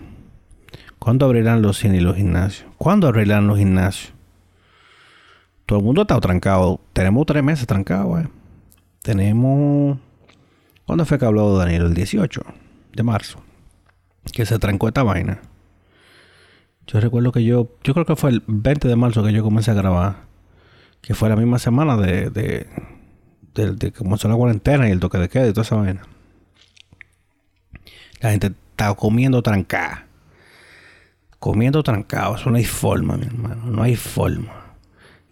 ¿Cuándo 0.99 1.27
abrirán 1.27 1.63
los 1.63 1.79
cines 1.79 2.01
y 2.01 2.01
los 2.01 2.17
gimnasios? 2.17 2.69
¿Cuándo 2.79 3.07
abrirán 3.07 3.47
los 3.47 3.59
gimnasios? 3.59 4.13
Todo 5.67 5.79
el 5.81 5.85
mundo 5.85 6.03
está 6.03 6.19
trancado. 6.21 6.81
Tenemos 6.93 7.27
tres 7.27 7.43
meses 7.43 7.67
trancados, 7.67 8.23
eh. 8.23 8.29
Tenemos. 9.03 9.99
¿Cuándo 10.87 11.05
fue 11.05 11.19
que 11.19 11.25
habló 11.25 11.57
Daniel? 11.57 11.87
El 11.87 11.95
18 11.95 12.43
de 12.95 13.03
marzo. 13.03 13.41
Que 14.33 14.47
se 14.47 14.59
trancó 14.59 14.89
esta 14.89 15.03
vaina. 15.03 15.41
Yo 16.87 17.01
recuerdo 17.01 17.33
que 17.33 17.45
yo. 17.45 17.69
Yo 17.85 17.95
creo 17.95 18.07
que 18.07 18.17
fue 18.17 18.31
el 18.31 18.43
20 18.47 18.89
de 18.89 18.97
marzo 18.97 19.25
que 19.25 19.33
yo 19.33 19.43
comencé 19.43 19.71
a 19.71 19.75
grabar. 19.75 20.17
Que 21.01 21.15
fue 21.15 21.29
la 21.29 21.37
misma 21.37 21.59
semana 21.59 21.97
de. 21.97 22.31
de, 22.31 22.67
de, 23.55 23.73
de 23.73 23.93
que 23.93 23.99
comenzó 23.99 24.29
la 24.29 24.37
cuarentena 24.37 24.89
y 24.89 24.93
el 24.93 25.01
toque 25.01 25.19
de 25.19 25.29
queda 25.29 25.49
y 25.49 25.51
toda 25.51 25.63
esa 25.63 25.77
vaina. 25.77 26.03
La 28.23 28.31
gente 28.31 28.53
está 28.71 28.95
comiendo 28.95 29.43
trancada. 29.43 30.07
Comiendo 31.41 31.83
trancado. 31.83 32.37
Eso 32.37 32.51
no 32.51 32.57
hay 32.57 32.65
forma, 32.65 33.17
mi 33.17 33.27
hermano. 33.27 33.67
No 33.67 33.83
hay 33.83 33.97
forma. 33.97 34.77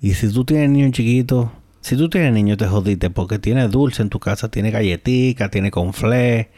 Y 0.00 0.14
si 0.14 0.32
tú 0.32 0.44
tienes 0.44 0.70
niño 0.70 0.90
chiquito, 0.90 1.52
si 1.80 1.96
tú 1.96 2.10
tienes 2.10 2.32
niño 2.32 2.56
te 2.56 2.66
jodiste 2.66 3.08
porque 3.10 3.38
tiene 3.38 3.68
dulce 3.68 4.02
en 4.02 4.10
tu 4.10 4.18
casa, 4.18 4.50
tiene 4.50 4.70
galletica, 4.70 5.50
tiene 5.50 5.70
conflé, 5.70 6.50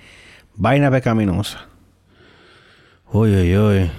vaina 0.56 0.90
pecaminosa. 0.90 1.66
Uy, 3.12 3.30
uy, 3.34 3.56
uy. 3.56 3.90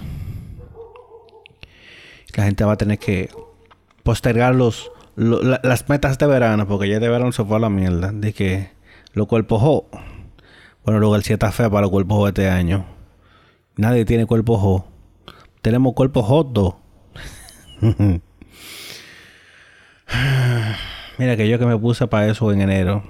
La 2.35 2.45
gente 2.45 2.63
va 2.63 2.73
a 2.73 2.77
tener 2.77 2.97
que 2.97 3.29
postergar 4.01 4.55
los, 4.55 4.91
las 5.15 5.87
metas 5.87 6.17
de 6.17 6.25
verano 6.25 6.67
porque 6.67 6.89
ya 6.89 6.99
de 6.99 7.09
verano 7.09 7.31
se 7.31 7.45
fue 7.45 7.57
a 7.57 7.59
la 7.59 7.69
mierda. 7.69 8.11
De 8.11 8.33
que 8.33 8.71
los 9.13 9.27
cuerpos 9.27 9.61
jo. 9.61 9.87
Bueno, 10.83 10.99
luego 10.99 11.15
el 11.15 11.23
7 11.23 11.33
está 11.33 11.51
feo 11.51 11.69
para 11.71 11.81
los 11.83 11.91
cuerpos 11.91 12.27
este 12.27 12.49
año. 12.49 12.85
Nadie 13.75 14.05
tiene 14.05 14.25
cuerpo 14.25 14.57
jo. 14.57 14.85
Tenemos 15.61 15.93
cuerpo 15.93 16.21
hot 16.23 16.77
Mira 21.17 21.37
que 21.37 21.47
yo 21.47 21.57
que 21.57 21.65
me 21.65 21.77
puse 21.77 22.07
para 22.07 22.27
eso 22.27 22.51
en 22.51 22.61
enero. 22.61 23.03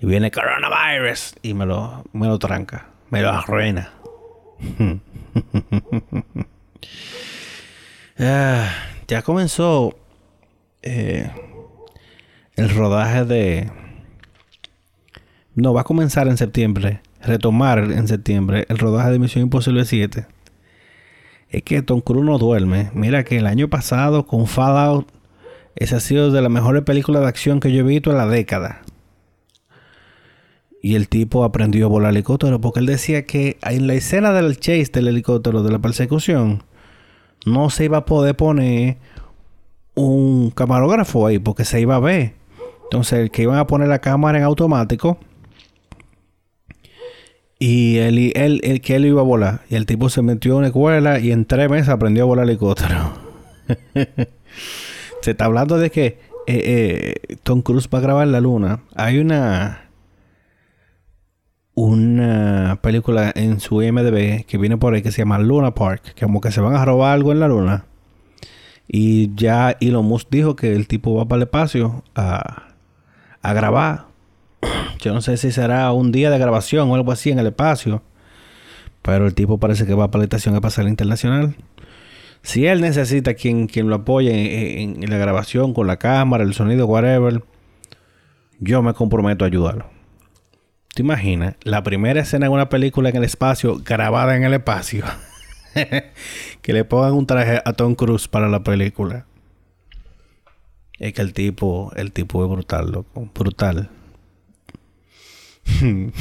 Y 0.00 0.06
viene 0.06 0.30
coronavirus. 0.30 1.34
Y 1.42 1.52
me 1.54 1.66
lo, 1.66 2.04
me 2.12 2.26
lo 2.26 2.38
tranca. 2.38 2.86
Me 3.10 3.20
lo 3.22 3.30
arruina. 3.30 3.92
Ah, 8.20 8.68
ya 9.06 9.22
comenzó 9.22 9.96
eh, 10.82 11.30
el 12.56 12.68
rodaje 12.70 13.24
de... 13.24 13.70
No, 15.60 15.74
va 15.74 15.80
a 15.80 15.84
comenzar 15.84 16.28
en 16.28 16.36
septiembre 16.36 17.00
retomar 17.20 17.80
en 17.80 18.06
septiembre 18.06 18.64
el 18.68 18.78
rodaje 18.78 19.10
de 19.10 19.18
Misión 19.18 19.42
Imposible 19.42 19.84
7 19.84 20.24
es 21.50 21.62
que 21.64 21.82
Tom 21.82 22.00
Cruise 22.00 22.24
no 22.24 22.38
duerme. 22.38 22.90
Mira 22.94 23.24
que 23.24 23.38
el 23.38 23.46
año 23.48 23.66
pasado 23.68 24.24
con 24.24 24.46
Fallout, 24.46 25.08
esa 25.74 25.96
ha 25.96 26.00
sido 26.00 26.30
de 26.30 26.42
las 26.42 26.50
mejores 26.50 26.82
películas 26.82 27.22
de 27.22 27.28
acción 27.28 27.58
que 27.58 27.72
yo 27.72 27.80
he 27.80 27.82
visto 27.82 28.12
en 28.12 28.18
la 28.18 28.26
década. 28.26 28.82
Y 30.80 30.94
el 30.94 31.08
tipo 31.08 31.42
aprendió 31.42 31.86
a 31.86 31.88
volar 31.88 32.12
helicóptero 32.12 32.60
porque 32.60 32.78
él 32.78 32.86
decía 32.86 33.26
que 33.26 33.58
en 33.62 33.88
la 33.88 33.94
escena 33.94 34.32
del 34.32 34.60
chase 34.60 34.92
del 34.92 35.08
helicóptero, 35.08 35.64
de 35.64 35.72
la 35.72 35.80
persecución, 35.80 36.62
no 37.46 37.68
se 37.70 37.86
iba 37.86 37.98
a 37.98 38.04
poder 38.04 38.36
poner 38.36 38.98
un 39.96 40.52
camarógrafo 40.52 41.26
ahí 41.26 41.40
porque 41.40 41.64
se 41.64 41.80
iba 41.80 41.96
a 41.96 42.00
ver. 42.00 42.34
Entonces, 42.84 43.18
el 43.18 43.30
que 43.32 43.42
iban 43.42 43.58
a 43.58 43.66
poner 43.66 43.88
la 43.88 43.98
cámara 43.98 44.38
en 44.38 44.44
automático 44.44 45.18
y 47.58 47.96
él, 47.96 48.32
él, 48.34 48.60
él, 48.62 48.80
que 48.80 48.96
él 48.96 49.06
iba 49.06 49.20
a 49.20 49.24
volar. 49.24 49.60
Y 49.68 49.74
el 49.74 49.86
tipo 49.86 50.08
se 50.08 50.22
metió 50.22 50.52
en 50.52 50.58
una 50.58 50.66
escuela 50.68 51.18
y 51.18 51.32
en 51.32 51.44
tres 51.44 51.68
meses 51.68 51.88
aprendió 51.88 52.24
a 52.24 52.26
volar 52.26 52.46
helicóptero. 52.46 53.12
se 55.22 55.30
está 55.30 55.44
hablando 55.44 55.78
de 55.78 55.90
que 55.90 56.18
eh, 56.46 57.14
eh, 57.26 57.36
Tom 57.42 57.62
Cruise 57.62 57.88
va 57.92 57.98
a 57.98 58.02
grabar 58.02 58.28
la 58.28 58.40
luna. 58.40 58.80
Hay 58.94 59.18
una 59.18 59.88
una 61.74 62.80
película 62.82 63.30
en 63.36 63.60
su 63.60 63.80
IMDb 63.82 64.44
que 64.46 64.58
viene 64.58 64.78
por 64.78 64.94
ahí 64.94 65.02
que 65.02 65.12
se 65.12 65.18
llama 65.18 65.38
Luna 65.38 65.74
Park, 65.74 66.14
que 66.14 66.24
como 66.26 66.40
que 66.40 66.50
se 66.50 66.60
van 66.60 66.74
a 66.74 66.84
robar 66.84 67.12
algo 67.12 67.30
en 67.30 67.38
la 67.38 67.46
luna. 67.46 67.84
Y 68.88 69.32
ya 69.36 69.76
Elon 69.80 70.04
Musk 70.04 70.28
dijo 70.28 70.56
que 70.56 70.74
el 70.74 70.88
tipo 70.88 71.14
va 71.14 71.28
para 71.28 71.36
el 71.36 71.42
espacio 71.44 72.02
a, 72.16 72.74
a 73.42 73.52
grabar. 73.52 74.07
Yo 75.00 75.14
no 75.14 75.20
sé 75.20 75.36
si 75.36 75.52
será 75.52 75.92
un 75.92 76.12
día 76.12 76.30
de 76.30 76.38
grabación 76.38 76.90
o 76.90 76.94
algo 76.94 77.12
así 77.12 77.30
en 77.30 77.38
el 77.38 77.46
espacio. 77.46 78.02
Pero 79.02 79.26
el 79.26 79.34
tipo 79.34 79.58
parece 79.58 79.86
que 79.86 79.94
va 79.94 80.10
para 80.10 80.20
la 80.20 80.24
estación 80.24 80.54
espacial 80.54 80.88
internacional. 80.88 81.56
Si 82.42 82.66
él 82.66 82.80
necesita 82.80 83.34
quien, 83.34 83.66
quien 83.66 83.88
lo 83.88 83.96
apoye 83.96 84.82
en, 84.82 85.08
la 85.08 85.18
grabación 85.18 85.74
con 85.74 85.86
la 85.86 85.96
cámara, 85.96 86.44
el 86.44 86.54
sonido, 86.54 86.86
whatever, 86.86 87.42
yo 88.58 88.82
me 88.82 88.94
comprometo 88.94 89.44
a 89.44 89.48
ayudarlo. 89.48 89.86
¿Te 90.94 91.02
imaginas? 91.02 91.54
La 91.62 91.82
primera 91.82 92.20
escena 92.20 92.46
de 92.46 92.50
una 92.50 92.68
película 92.68 93.08
en 93.08 93.16
el 93.16 93.24
espacio, 93.24 93.80
grabada 93.84 94.36
en 94.36 94.44
el 94.44 94.54
espacio. 94.54 95.04
que 96.62 96.72
le 96.72 96.84
pongan 96.84 97.12
un 97.12 97.26
traje 97.26 97.60
a 97.64 97.72
Tom 97.72 97.94
Cruise 97.94 98.28
para 98.28 98.48
la 98.48 98.62
película. 98.62 99.26
Es 100.98 101.12
que 101.12 101.22
el 101.22 101.32
tipo, 101.32 101.92
el 101.94 102.12
tipo 102.12 102.44
es 102.44 102.50
brutal, 102.50 102.90
loco. 102.90 103.30
Brutal. 103.34 103.90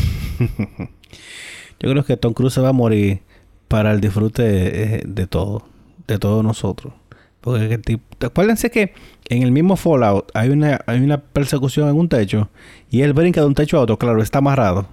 Yo 1.79 1.91
creo 1.91 2.03
que 2.03 2.17
Tom 2.17 2.33
Cruise 2.33 2.53
se 2.53 2.61
va 2.61 2.69
a 2.69 2.73
morir 2.73 3.21
para 3.67 3.91
el 3.91 4.01
disfrute 4.01 4.43
de, 4.43 5.03
de 5.05 5.27
todo, 5.27 5.67
de 6.07 6.17
todos 6.17 6.43
nosotros. 6.43 6.93
Porque 7.41 7.79
acuérdense 8.21 8.69
que 8.69 8.93
en 9.29 9.43
el 9.43 9.51
mismo 9.51 9.75
Fallout 9.75 10.31
hay 10.33 10.49
una, 10.49 10.81
hay 10.85 10.99
una 10.99 11.19
persecución 11.21 11.87
en 11.87 11.95
un 11.95 12.09
techo 12.09 12.49
y 12.89 13.01
él 13.01 13.13
brinca 13.13 13.41
de 13.41 13.47
un 13.47 13.55
techo 13.55 13.77
a 13.77 13.81
otro, 13.81 13.97
claro, 13.97 14.21
está 14.21 14.39
amarrado. 14.39 14.87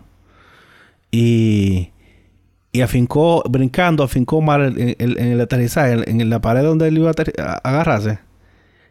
Y, 1.10 1.90
y 2.72 2.80
afincó, 2.80 3.42
brincando, 3.48 4.02
afincó 4.02 4.40
mal 4.40 4.74
en, 4.76 4.96
el 4.98 5.40
aterrizaje, 5.40 6.10
en, 6.10 6.28
la 6.28 6.40
pared 6.40 6.62
donde 6.62 6.88
él 6.88 6.98
iba 6.98 7.10
a, 7.10 7.52
agarrarse. 7.68 8.18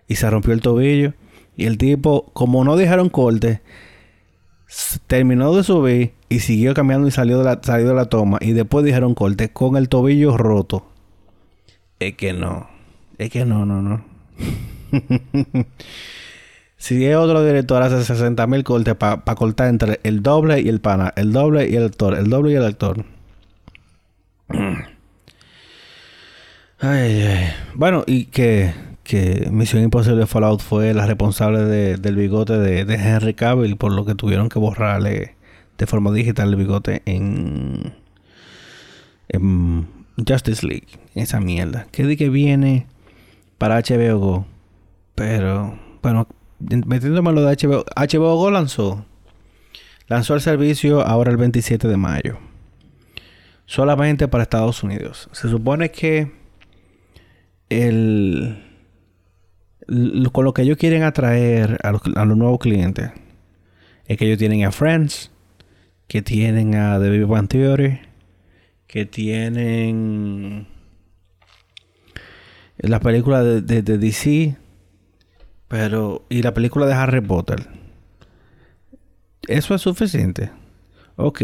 Y 0.08 0.16
se 0.16 0.30
rompió 0.30 0.54
el 0.54 0.62
tobillo. 0.62 1.14
Y 1.56 1.66
el 1.66 1.78
tipo, 1.78 2.32
como 2.34 2.64
no 2.64 2.76
dejaron 2.76 3.10
corte, 3.10 3.62
terminó 5.08 5.56
de 5.56 5.64
subir 5.64 6.14
y 6.30 6.40
siguió 6.40 6.74
caminando 6.74 7.08
y 7.08 7.12
salió 7.12 7.38
de 7.40 7.44
la, 7.44 7.60
salió 7.62 7.88
de 7.88 7.94
la 7.94 8.06
toma. 8.06 8.38
Y 8.42 8.54
después 8.54 8.86
dijeron 8.86 9.14
corte 9.16 9.50
con 9.50 9.78
el 9.78 9.90
tobillo 9.90 10.38
roto. 10.38 10.86
Es 12.00 12.16
que 12.16 12.34
no. 12.34 12.68
Es 13.18 13.30
que 13.30 13.46
no, 13.46 13.66
no, 13.66 13.82
no. 13.82 14.04
si 16.78 17.06
es 17.06 17.16
otro 17.16 17.46
director, 17.46 17.82
hace 17.82 18.04
60 18.04 18.48
mil 18.48 18.64
cortes 18.64 18.96
para 18.96 19.36
cortar 19.36 19.70
entre 19.70 20.00
el 20.04 20.22
doble 20.22 20.62
y 20.62 20.70
el 20.70 20.82
pana, 20.82 21.14
el 21.16 21.32
doble 21.32 21.70
y 21.70 21.76
el 21.76 21.86
actor, 21.86 22.16
el 22.16 22.30
doble 22.30 22.52
y 22.54 22.56
el 22.56 22.66
actor. 22.66 23.06
ay, 26.80 27.50
Bueno, 27.76 28.04
y 28.06 28.26
que, 28.26 28.74
que 29.14 29.48
Misión 29.52 29.84
Imposible 29.84 30.26
Fallout 30.26 30.60
fue 30.60 30.92
la 30.96 31.06
responsable 31.06 31.60
del 31.60 32.16
bigote 32.16 32.58
de, 32.58 32.84
de 32.84 32.96
Henry 32.96 33.36
Cavill, 33.36 33.78
por 33.78 33.92
lo 33.92 34.06
que 34.06 34.16
tuvieron 34.16 34.50
que 34.50 34.58
borrarle 34.58 35.36
de 35.78 35.86
forma 35.86 36.12
digital 36.12 36.50
el 36.50 36.56
bigote 36.56 37.04
en, 37.06 37.94
en 39.30 39.88
Justice 40.28 40.66
League, 40.66 40.88
esa 41.14 41.40
mierda. 41.40 41.86
Que 41.92 42.08
di 42.08 42.18
que 42.18 42.30
viene 42.30 42.88
para 43.60 43.80
HBO 43.80 44.18
Go. 44.18 44.48
Pero, 45.14 45.78
bueno, 46.02 46.28
metiéndome 46.60 47.34
lo 47.34 47.44
de 47.46 47.56
HBO, 47.56 47.86
HBO 47.96 48.36
Go 48.36 48.50
lanzó. 48.50 49.06
Lanzó 50.08 50.34
el 50.34 50.42
servicio 50.42 51.06
ahora 51.06 51.30
el 51.30 51.38
27 51.38 51.88
de 51.88 51.98
mayo. 51.98 52.40
Solamente 53.68 54.28
para 54.28 54.42
Estados 54.42 54.82
Unidos. 54.82 55.30
Se 55.34 55.50
supone 55.50 55.92
que 55.92 56.32
el, 57.70 58.73
con 60.32 60.46
lo 60.46 60.54
que 60.54 60.62
ellos 60.62 60.78
quieren 60.78 61.04
atraer 61.04 61.80
a 61.84 61.92
los, 61.92 62.38
nuevos 62.38 62.60
clientes 62.60 63.12
es 64.06 64.18
que 64.18 64.26
ellos 64.26 64.38
tienen 64.38 64.66
a 64.66 64.72
Friends, 64.72 65.32
que 66.08 66.22
tienen 66.22 66.76
a 66.76 67.00
The 67.00 67.10
Big 67.10 67.26
Bang 67.26 67.48
Theory, 67.48 68.00
que 68.88 69.06
tienen 69.06 70.68
la 72.78 73.00
película 73.00 73.44
de, 73.44 73.62
de, 73.62 73.98
DC, 73.98 74.58
pero 75.68 76.26
y 76.30 76.42
la 76.42 76.54
película 76.54 76.86
de 76.86 76.94
Harry 76.94 77.22
Potter. 77.22 77.68
Eso 79.48 79.76
es 79.76 79.82
suficiente. 79.82 80.52
Ok. 81.16 81.42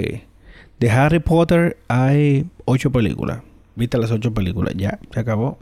De 0.80 0.90
Harry 0.90 1.20
Potter 1.20 1.78
hay 1.88 2.46
ocho 2.66 2.92
películas. 2.92 3.42
Viste 3.76 3.98
las 3.98 4.12
ocho 4.12 4.34
películas. 4.34 4.74
Ya, 4.78 5.00
se 5.12 5.20
acabó. 5.20 5.58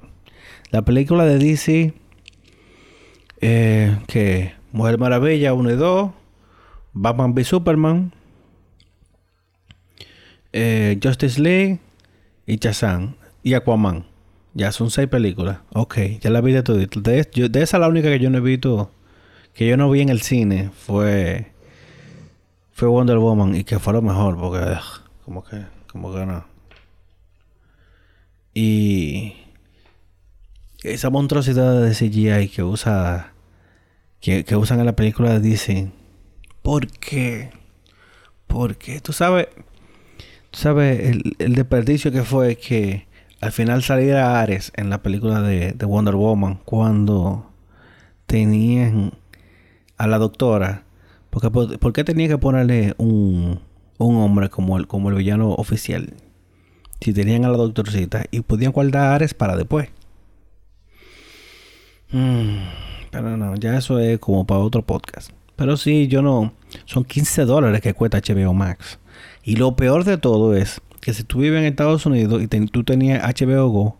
La 0.72 0.84
película 0.84 1.26
de 1.26 1.38
DC, 1.38 1.94
eh, 3.42 3.98
que 4.08 4.54
Mujer 4.72 4.98
Maravilla 4.98 5.54
1 5.54 5.72
y 5.72 5.76
2, 5.76 6.12
Batman 6.94 7.34
v 7.34 7.44
Superman, 7.44 8.14
eh, 10.54 11.00
Justice 11.02 11.40
League 11.42 11.80
y 12.46 12.58
Shazam 12.58 13.16
y 13.44 13.54
Aquaman. 13.54 14.06
Ya 14.54 14.72
son 14.72 14.90
seis 14.90 15.08
películas. 15.08 15.60
Ok, 15.74 15.98
ya 16.20 16.32
la 16.32 16.42
vi 16.42 16.52
de 16.52 16.64
todo. 16.64 16.78
De, 16.78 17.62
esa 17.62 17.78
la 17.78 17.88
única 17.88 18.10
que 18.10 18.20
yo 18.20 18.30
no 18.32 18.40
he 18.40 18.42
visto, 18.42 18.92
que 19.54 19.68
yo 19.68 19.78
no 19.78 19.90
vi 19.92 20.02
en 20.02 20.10
el 20.10 20.22
cine, 20.22 20.72
fue 20.76 21.52
fue 22.74 22.88
Wonder 22.88 23.18
Woman 23.18 23.56
y 23.56 23.64
que 23.64 23.80
fue 23.80 23.94
lo 23.94 24.02
mejor 24.02 24.38
porque 24.38 24.80
como 25.26 25.44
que 25.44 25.64
como 25.92 26.12
que 26.12 26.26
no. 26.26 26.46
Y 28.54 29.36
esa 30.94 31.10
monstruosidad 31.10 31.82
de 31.82 31.92
CGI 31.94 32.50
que 32.50 32.64
usa 32.64 33.34
que, 34.20 34.56
usan 34.56 34.80
en 34.80 34.86
la 34.86 34.96
película 34.96 35.40
Disney. 35.40 35.92
¿Por 36.62 36.88
qué? 36.88 37.52
Porque 38.48 39.00
tú 39.00 39.14
sabes, 39.14 39.48
tú 40.52 40.60
sabes 40.60 41.10
el, 41.10 41.36
el 41.40 41.56
desperdicio 41.56 42.12
que 42.12 42.24
fue 42.24 42.56
que 42.56 43.08
al 43.40 43.52
final 43.52 43.84
saliera 43.84 44.40
Ares 44.42 44.72
en 44.76 44.90
la 44.90 45.02
película 45.02 45.42
de, 45.42 45.74
Wonder 45.86 46.16
Woman 46.16 46.60
cuando 46.66 47.46
tenían 48.26 49.14
a 49.98 50.08
la 50.08 50.18
doctora. 50.18 50.84
Porque, 51.30 51.50
¿Por 51.52 51.94
qué 51.94 52.04
tenía 52.04 52.28
que 52.28 52.38
ponerle 52.38 52.96
un, 52.98 53.60
un 53.98 54.16
hombre 54.18 54.50
como 54.50 54.78
el, 54.78 54.88
como 54.88 55.10
el 55.10 55.16
villano 55.16 55.52
oficial? 55.52 56.14
Si 57.00 57.14
tenían 57.14 57.46
a 57.46 57.50
la 57.50 57.58
doctorcita 57.58 58.26
y 58.32 58.42
podían 58.42 58.72
guardar 58.72 59.04
a 59.04 59.16
Ares 59.16 59.36
para 59.36 59.56
después. 59.56 59.90
Mm, 62.12 62.58
pero 63.12 63.38
no, 63.38 63.56
ya 63.56 63.78
eso 63.78 64.00
es 64.00 64.20
como 64.20 64.46
para 64.46 64.60
otro 64.62 64.82
podcast. 64.82 65.32
Pero 65.56 65.76
sí, 65.76 66.08
yo 66.08 66.22
no. 66.22 66.54
Son 66.86 67.04
15 67.04 67.46
dólares 67.46 67.82
que 67.82 67.94
cuesta 67.94 68.20
HBO 68.20 68.54
Max. 68.54 69.00
Y 69.44 69.56
lo 69.56 69.76
peor 69.76 70.04
de 70.04 70.18
todo 70.18 70.56
es 70.56 70.82
que 71.02 71.14
si 71.14 71.24
tú 71.24 71.40
vives 71.40 71.60
en 71.60 71.66
Estados 71.66 72.06
Unidos 72.06 72.42
y 72.44 72.48
tú 72.48 72.84
tenías 72.84 73.24
HBO 73.24 73.70
Go, 73.70 73.98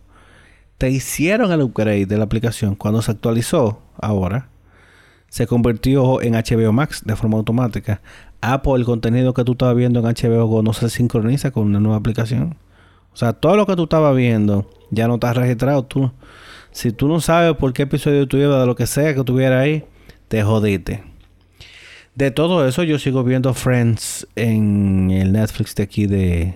te 0.78 0.90
hicieron 0.90 1.50
el 1.50 1.62
upgrade 1.62 2.06
de 2.06 2.16
la 2.16 2.24
aplicación. 2.24 2.76
Cuando 2.76 3.02
se 3.02 3.10
actualizó 3.10 3.82
ahora, 4.00 4.48
se 5.28 5.46
convirtió 5.46 6.22
en 6.22 6.34
HBO 6.34 6.72
Max 6.72 7.02
de 7.04 7.16
forma 7.16 7.36
automática. 7.36 8.00
Apple, 8.40 8.74
el 8.74 8.84
contenido 8.84 9.34
que 9.34 9.44
tú 9.44 9.52
estabas 9.52 9.74
viendo 9.74 9.98
en 10.00 10.06
HBO 10.06 10.46
Go 10.46 10.62
no 10.62 10.72
se 10.72 10.88
sincroniza 10.88 11.50
con 11.50 11.64
una 11.64 11.80
nueva 11.80 11.96
aplicación. 11.96 12.56
O 13.12 13.16
sea, 13.16 13.32
todo 13.32 13.56
lo 13.56 13.66
que 13.66 13.74
tú 13.74 13.84
estabas 13.84 14.14
viendo 14.14 14.70
ya 14.90 15.08
no 15.08 15.14
está 15.14 15.32
registrado. 15.32 15.84
Tú, 15.84 16.12
si 16.78 16.92
tú 16.92 17.08
no 17.08 17.20
sabes 17.20 17.56
por 17.56 17.72
qué 17.72 17.82
episodio 17.82 18.28
tú 18.28 18.36
de 18.36 18.46
lo 18.46 18.76
que 18.76 18.86
sea 18.86 19.12
que 19.12 19.24
tuviera 19.24 19.58
ahí, 19.58 19.84
te 20.28 20.44
jodiste. 20.44 21.02
De 22.14 22.30
todo 22.30 22.68
eso, 22.68 22.84
yo 22.84 23.00
sigo 23.00 23.24
viendo 23.24 23.52
Friends 23.52 24.28
en 24.36 25.10
el 25.10 25.32
Netflix 25.32 25.74
de 25.74 25.82
aquí 25.82 26.06
de, 26.06 26.54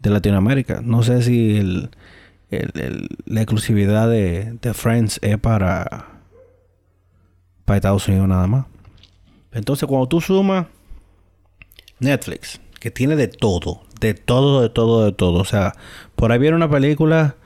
de 0.00 0.10
Latinoamérica. 0.10 0.80
No 0.82 1.02
sé 1.02 1.20
si 1.20 1.60
la 3.26 3.42
exclusividad 3.42 4.08
de, 4.08 4.56
de, 4.62 4.72
Friends 4.72 5.18
es 5.20 5.36
para, 5.36 6.22
para 7.66 7.76
Estados 7.76 8.08
Unidos 8.08 8.26
nada 8.26 8.46
más. 8.46 8.64
Entonces, 9.52 9.86
cuando 9.86 10.08
tú 10.08 10.22
sumas 10.22 10.66
Netflix, 12.00 12.58
que 12.80 12.90
tiene 12.90 13.16
de 13.16 13.28
todo, 13.28 13.82
de 14.00 14.14
todo, 14.14 14.62
de 14.62 14.70
todo, 14.70 15.04
de 15.04 15.12
todo. 15.12 15.40
O 15.40 15.44
sea, 15.44 15.74
por 16.16 16.32
ahí 16.32 16.38
viene 16.38 16.56
una 16.56 16.70
película 16.70 17.36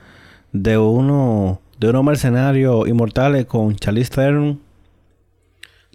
de 0.53 0.77
uno 0.77 1.59
de 1.83 1.89
unos 1.89 2.05
mercenarios 2.05 2.87
inmortales 2.87 3.45
con 3.45 3.75
Charlize 3.75 4.09
Theron. 4.09 4.61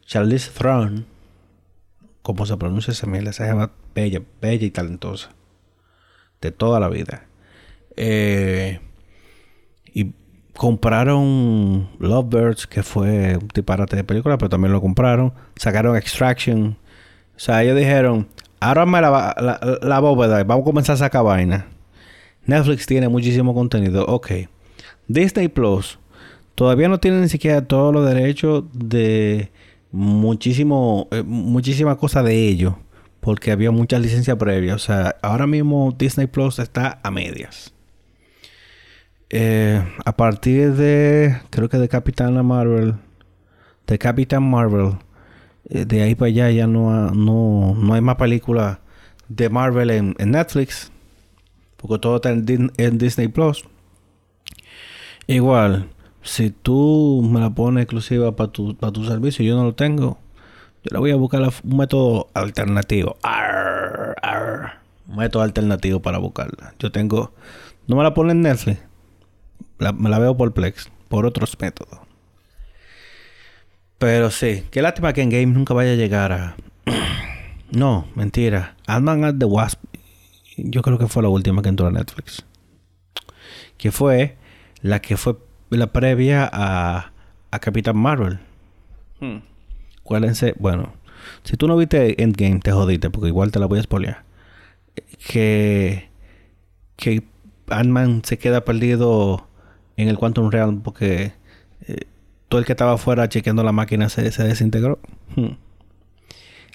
Charlize 0.05 0.51
Theron. 0.51 1.07
¿Cómo 2.21 2.45
se 2.45 2.59
pronuncia 2.59 2.91
esa 2.91 3.07
mierda? 3.07 3.33
Se 3.33 3.47
llama 3.47 3.71
bella, 3.95 4.21
bella 4.43 4.67
y 4.67 4.71
talentosa 4.71 5.31
de 6.43 6.53
toda 6.53 6.79
la 6.79 6.91
vida. 6.91 7.25
Eh, 7.97 8.81
y 9.95 10.13
compraron 10.55 11.89
Lovebirds, 11.99 12.67
que 12.67 12.83
fue 12.83 13.39
un 13.39 13.49
disparate 13.55 13.97
de 13.97 14.05
película, 14.05 14.37
pero 14.37 14.51
también 14.51 14.75
lo 14.75 14.83
compraron. 14.83 15.33
Sacaron 15.57 15.97
Extraction. 15.97 16.77
O 17.35 17.39
sea, 17.39 17.63
ellos 17.63 17.79
dijeron, 17.79 18.29
árame 18.61 19.01
la, 19.01 19.35
la, 19.41 19.79
la 19.81 20.01
bóveda 20.01 20.45
vamos 20.45 20.65
a 20.65 20.67
comenzar 20.67 20.95
a 20.97 20.99
sacar 20.99 21.25
vaina. 21.25 21.67
Netflix 22.45 22.85
tiene 22.85 23.09
muchísimo 23.09 23.55
contenido. 23.55 24.05
Ok. 24.05 24.33
Disney 25.09 25.49
Plus 25.49 25.99
todavía 26.55 26.89
no 26.89 26.99
tiene 26.99 27.21
ni 27.21 27.29
siquiera 27.29 27.67
todos 27.67 27.93
los 27.93 28.07
derechos 28.09 28.65
de, 28.73 29.51
muchísimo, 29.91 31.09
eh, 31.11 31.23
muchísima 31.23 31.97
cosa 31.97 32.23
de 32.23 32.49
ello. 32.49 32.79
Porque 33.21 33.51
había 33.51 33.71
muchas 33.71 34.01
licencias 34.01 34.37
previas. 34.37 34.77
O 34.77 34.79
sea, 34.79 35.17
ahora 35.23 35.47
mismo 35.47 35.95
Disney 35.99 36.27
Plus 36.27 36.59
está 36.59 37.01
a 37.03 37.11
medias. 37.11 37.75
Eh, 39.31 39.83
a 40.05 40.17
partir 40.17 40.73
de, 40.75 41.37
creo 41.51 41.69
que 41.69 41.77
de 41.79 41.89
Capitana 41.89 42.43
Marvel, 42.43 42.95
de 43.87 43.99
Capitán 43.99 44.49
Marvel, 44.49 44.93
eh, 45.69 45.85
de 45.85 46.03
ahí 46.03 46.15
para 46.15 46.29
allá 46.29 46.51
ya 46.51 46.67
no, 46.67 47.11
no, 47.11 47.75
no 47.75 47.95
hay 47.95 48.01
más 48.01 48.17
películas 48.17 48.79
de 49.29 49.51
Marvel 49.51 49.91
en, 49.91 50.15
Netflix, 50.19 50.91
porque 51.77 51.99
todo 51.99 52.17
está 52.17 52.31
en, 52.31 52.99
Disney 52.99 53.29
Plus. 53.29 53.65
Igual, 55.29 55.89
si 56.23 56.51
tú 56.51 57.25
me 57.31 57.39
la 57.39 57.51
pones 57.51 57.85
exclusiva 57.85 58.35
para 58.35 58.51
tu, 58.51 58.77
para 58.77 58.93
tu 58.93 59.05
servicio, 59.05 59.45
yo 59.45 59.57
no 59.57 59.63
lo 59.63 59.75
tengo, 59.75 60.19
yo 60.83 60.91
le 60.91 60.99
voy 60.99 61.13
a 61.13 61.17
buscar 61.17 61.41
un 61.43 61.77
método 61.77 62.29
alternativo. 62.35 63.17
un 65.07 65.17
método 65.17 65.45
alternativo 65.45 66.01
para 66.01 66.19
buscarla. 66.19 66.75
Yo 66.81 66.91
tengo, 66.91 67.33
no 67.87 67.95
me 67.95 68.03
la 68.03 68.13
ponen 68.13 68.39
en 68.39 68.43
Netflix 68.43 68.89
me 69.79 70.09
la 70.09 70.19
veo 70.19 70.37
por 70.37 70.53
Plex, 70.53 70.91
por 71.09 71.27
otros 71.27 71.57
métodos. 71.61 72.01
Pero 73.99 74.31
sí, 74.31 74.65
qué 74.71 74.83
lástima 74.83 75.13
que 75.13 75.23
en 75.23 75.31
Game 75.31 75.47
nunca 75.47 75.75
vaya 75.75 75.93
a 75.93 75.97
llegar 75.97 76.33
a. 76.33 76.57
no, 77.71 78.07
mentira. 78.15 78.77
Ant-Man 78.87 79.25
at 79.25 79.35
the 79.39 79.45
Wasp. 79.45 79.83
Yo 80.57 80.83
creo 80.83 80.99
que 80.99 81.09
fue 81.09 81.23
la 81.23 81.29
última 81.29 81.63
que 81.63 81.69
entró 81.69 81.87
a 81.87 81.91
Netflix. 81.91 82.45
Que 83.77 83.93
fue 83.93 84.37
la 84.83 85.01
que 85.01 85.17
fue 85.17 85.37
la 85.71 85.93
previa 85.93 86.49
a, 86.51 87.13
a 87.51 87.59
Capitán 87.59 87.97
Marvel. 87.97 88.39
Hmm. 89.21 89.39
Bueno, 90.59 90.95
si 91.43 91.57
tú 91.57 91.69
no 91.69 91.77
viste 91.77 92.23
Endgame, 92.23 92.61
te 92.61 92.73
jodiste, 92.73 93.11
porque 93.11 93.29
igual 93.29 93.51
te 93.51 93.59
la 93.59 93.67
voy 93.67 93.79
a 93.79 93.83
spoilear. 93.83 94.25
Que. 95.27 96.09
Que 96.97 97.23
Ant-Man 97.69 98.23
se 98.25 98.39
queda 98.39 98.65
perdido 98.65 99.47
en 99.97 100.09
el 100.09 100.19
Quantum 100.19 100.51
Realm 100.51 100.81
porque 100.81 101.33
eh, 101.87 102.05
todo 102.49 102.61
el 102.61 102.65
que 102.65 102.73
estaba 102.73 102.95
afuera 102.95 103.29
chequeando 103.29 103.63
la 103.63 103.73
máquina 103.73 104.09
se, 104.09 104.23
desintegró. 104.23 104.99
Hmm. 105.37 105.57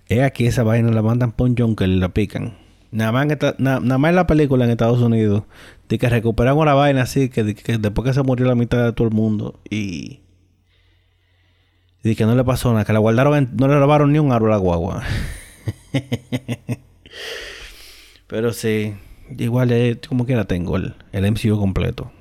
Es 0.07 0.21
aquí 0.21 0.45
esa 0.45 0.63
vaina 0.63 0.91
la 0.91 1.01
mandan 1.01 1.31
por 1.31 1.49
un 1.49 1.57
Junker 1.57 1.89
y 1.89 1.95
la 1.95 2.09
pican. 2.09 2.55
Nada 2.93 3.11
más, 3.11 3.27
en 3.27 4.15
la 4.15 4.27
película 4.27 4.65
en 4.65 4.71
Estados 4.71 5.01
Unidos, 5.01 5.43
de 5.89 5.97
que 5.97 6.07
recuperamos 6.09 6.65
la 6.65 6.73
vaina 6.75 7.01
así, 7.01 7.29
que, 7.29 7.43
después 7.43 8.07
que 8.07 8.13
se 8.13 8.23
murió 8.23 8.45
la 8.45 8.55
mitad 8.55 8.83
de 8.83 8.93
todo 8.93 9.07
el 9.07 9.13
mundo 9.13 9.59
y. 9.69 10.21
Y 12.03 12.15
que 12.15 12.25
no 12.25 12.35
le 12.35 12.43
pasó 12.43 12.71
nada, 12.71 12.85
que 12.85 12.93
la 12.93 12.99
guardaron, 12.99 13.49
no 13.57 13.67
le 13.67 13.79
robaron 13.79 14.11
ni 14.11 14.19
un 14.19 14.31
árbol 14.31 14.51
a 14.51 14.55
la 14.55 14.59
guagua. 14.59 15.03
Pero 18.27 18.51
sí, 18.51 18.93
igual 19.37 19.99
como 20.07 20.25
quiera 20.25 20.45
tengo 20.45 20.75
el, 20.75 20.95
el 21.13 21.31
MCU 21.31 21.57
completo 21.57 22.11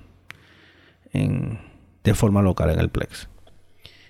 de 1.12 2.14
forma 2.14 2.42
local 2.42 2.70
en 2.70 2.80
el 2.80 2.88
Plex. 2.88 3.28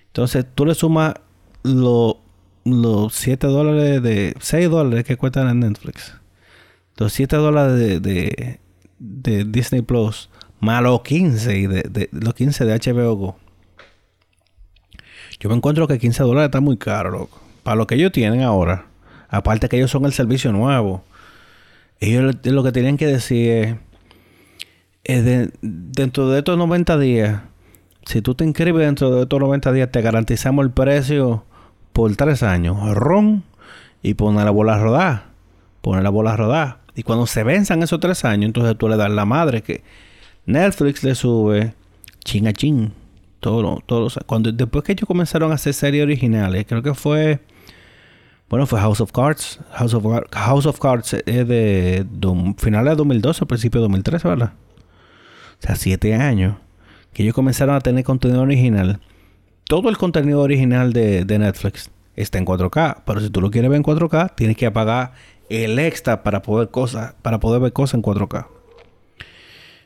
Entonces 0.07 0.45
tú 0.53 0.65
le 0.65 0.75
sumas 0.75 1.15
los 1.63 2.15
7 3.11 3.47
dólares 3.47 4.01
de 4.01 4.35
6 4.39 4.69
dólares 4.69 5.05
que 5.05 5.17
cuestan 5.17 5.49
en 5.49 5.59
Netflix. 5.61 6.15
Los 6.97 7.13
7 7.13 7.35
dólares 7.37 8.01
de, 8.01 8.59
de, 8.99 9.45
Disney 9.45 9.81
Plus 9.81 10.29
más 10.59 10.81
los 10.81 11.01
15 11.01 11.67
de, 11.67 12.09
los 12.11 12.33
15 12.33 12.65
de 12.65 12.79
HBO 12.79 13.15
Go. 13.15 13.35
Yo 15.39 15.49
me 15.49 15.55
encuentro 15.55 15.87
que 15.87 15.99
15 15.99 16.23
dólares 16.23 16.47
está 16.47 16.61
muy 16.61 16.77
caro, 16.77 17.11
loco. 17.11 17.41
Para 17.63 17.75
lo 17.75 17.87
que 17.87 17.95
ellos 17.95 18.11
tienen 18.11 18.41
ahora. 18.41 18.85
Aparte 19.27 19.67
que 19.67 19.77
ellos 19.77 19.91
son 19.91 20.05
el 20.05 20.13
servicio 20.13 20.51
nuevo. 20.51 21.03
Ellos 21.99 22.35
lo 22.43 22.63
que 22.63 22.71
tienen 22.71 22.97
que 22.97 23.07
decir 23.07 23.79
es 25.03 25.51
dentro 25.61 26.29
de 26.29 26.39
estos 26.39 26.57
90 26.57 26.97
días, 26.97 27.41
si 28.05 28.21
tú 28.21 28.35
te 28.35 28.43
inscribes 28.45 28.85
dentro 28.85 29.11
de 29.11 29.23
estos 29.23 29.39
90 29.39 29.71
días, 29.71 29.91
te 29.91 30.01
garantizamos 30.01 30.63
el 30.65 30.71
precio 30.71 31.45
por 31.91 32.15
3 32.15 32.43
años. 32.43 32.77
Ron 32.95 33.43
y 34.01 34.13
poner 34.13 34.45
la 34.45 34.51
bola 34.51 34.75
a 34.75 34.79
rodar. 34.79 35.23
Poner 35.81 36.03
la 36.03 36.09
bola 36.09 36.33
a 36.33 36.37
rodar. 36.37 36.82
Y 36.95 37.03
cuando 37.03 37.25
se 37.25 37.43
venzan 37.43 37.81
esos 37.83 37.99
3 37.99 38.25
años, 38.25 38.45
entonces 38.47 38.77
tú 38.77 38.87
le 38.87 38.97
das 38.97 39.09
la 39.09 39.25
madre 39.25 39.61
que 39.61 39.83
Netflix 40.45 41.03
le 41.03 41.15
sube 41.15 41.73
chin 42.23 42.47
a 42.47 42.53
chin. 42.53 42.93
Todo, 43.39 43.81
todo, 43.85 44.07
cuando, 44.25 44.51
después 44.51 44.83
que 44.85 44.93
ellos 44.93 45.07
comenzaron 45.07 45.51
a 45.51 45.55
hacer 45.55 45.73
series 45.73 46.03
originales, 46.03 46.65
creo 46.67 46.81
que 46.81 46.93
fue. 46.93 47.41
Bueno, 48.49 48.67
fue 48.67 48.79
House 48.79 49.01
of 49.01 49.11
Cards. 49.11 49.59
House 49.71 49.93
of, 49.93 50.05
House 50.31 50.65
of 50.65 50.79
Cards 50.79 51.13
es 51.13 51.47
de, 51.47 52.05
de 52.09 52.55
finales 52.57 52.91
de 52.91 52.95
2012, 52.97 53.45
principio 53.45 53.81
de 53.81 53.85
2013, 53.85 54.27
¿verdad? 54.27 54.53
o 55.63 55.65
sea, 55.65 55.75
siete 55.75 56.13
años, 56.13 56.57
que 57.13 57.23
ellos 57.23 57.33
comenzaron 57.33 57.75
a 57.75 57.79
tener 57.79 58.03
contenido 58.03 58.41
original. 58.41 58.99
Todo 59.63 59.89
el 59.89 59.97
contenido 59.97 60.41
original 60.41 60.91
de, 60.91 61.25
Netflix 61.25 61.89
está 62.15 62.37
en 62.37 62.45
4K, 62.45 63.03
pero 63.05 63.21
si 63.21 63.29
tú 63.29 63.39
lo 63.39 63.49
quieres 63.49 63.69
ver 63.69 63.77
en 63.77 63.83
4K, 63.83 64.35
tienes 64.35 64.57
que 64.57 64.65
apagar 64.65 65.13
el 65.49 65.79
extra 65.79 66.23
para 66.23 66.41
poder, 66.41 66.69
cosas, 66.69 67.15
para 67.21 67.39
poder 67.39 67.61
ver 67.61 67.73
cosas 67.73 67.95
en 67.95 68.01
4K. 68.01 68.47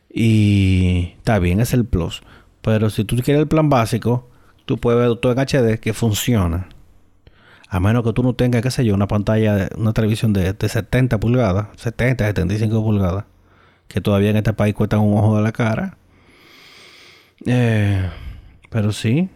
Y 0.10 1.14
está 1.18 1.40
bien, 1.40 1.60
es 1.60 1.74
el 1.74 1.86
plus. 1.86 2.22
Pero 2.62 2.90
si 2.90 3.04
tú 3.04 3.16
quieres 3.18 3.42
el 3.42 3.48
plan 3.48 3.70
básico, 3.70 4.30
tú 4.66 4.78
puedes 4.78 5.00
ver 5.00 5.18
todo 5.18 5.32
en 5.32 5.40
HD 5.40 5.80
que 5.80 5.94
funciona. 5.94 6.70
A 7.70 7.80
menos 7.80 8.04
que 8.04 8.14
tú 8.14 8.24
no 8.24 8.34
tengas, 8.34 8.62
qué 8.62 8.72
sé 8.72 8.86
yo, 8.86 8.94
una 8.96 9.08
pantalla, 9.08 9.70
una 9.78 9.94
televisión 9.94 10.34
de, 10.34 10.54
de 10.54 10.70
70 10.70 11.20
pulgadas, 11.20 11.68
70, 11.76 12.26
75 12.26 12.82
pulgadas 12.84 13.26
que 13.88 14.02
todavía 14.02 14.30
en 14.30 14.38
este 14.38 14.54
país 14.54 14.74
cuestan 14.74 15.00
un 15.00 15.18
ojo 15.18 15.38
de 15.38 15.44
la 15.44 15.52
cara. 15.52 15.98
Eh, 17.46 18.10
pero 18.70 18.92
sí, 18.92 19.30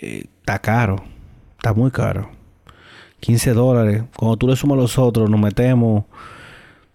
eh, 0.00 0.24
está 0.40 0.58
caro, 0.58 1.04
está 1.56 1.72
muy 1.72 1.90
caro. 1.90 2.30
15 3.20 3.52
dólares. 3.52 4.02
Cuando 4.16 4.36
tú 4.36 4.48
le 4.48 4.56
sumas 4.56 4.78
los 4.78 4.98
otros, 4.98 5.30
nos 5.30 5.40
metemos 5.40 6.04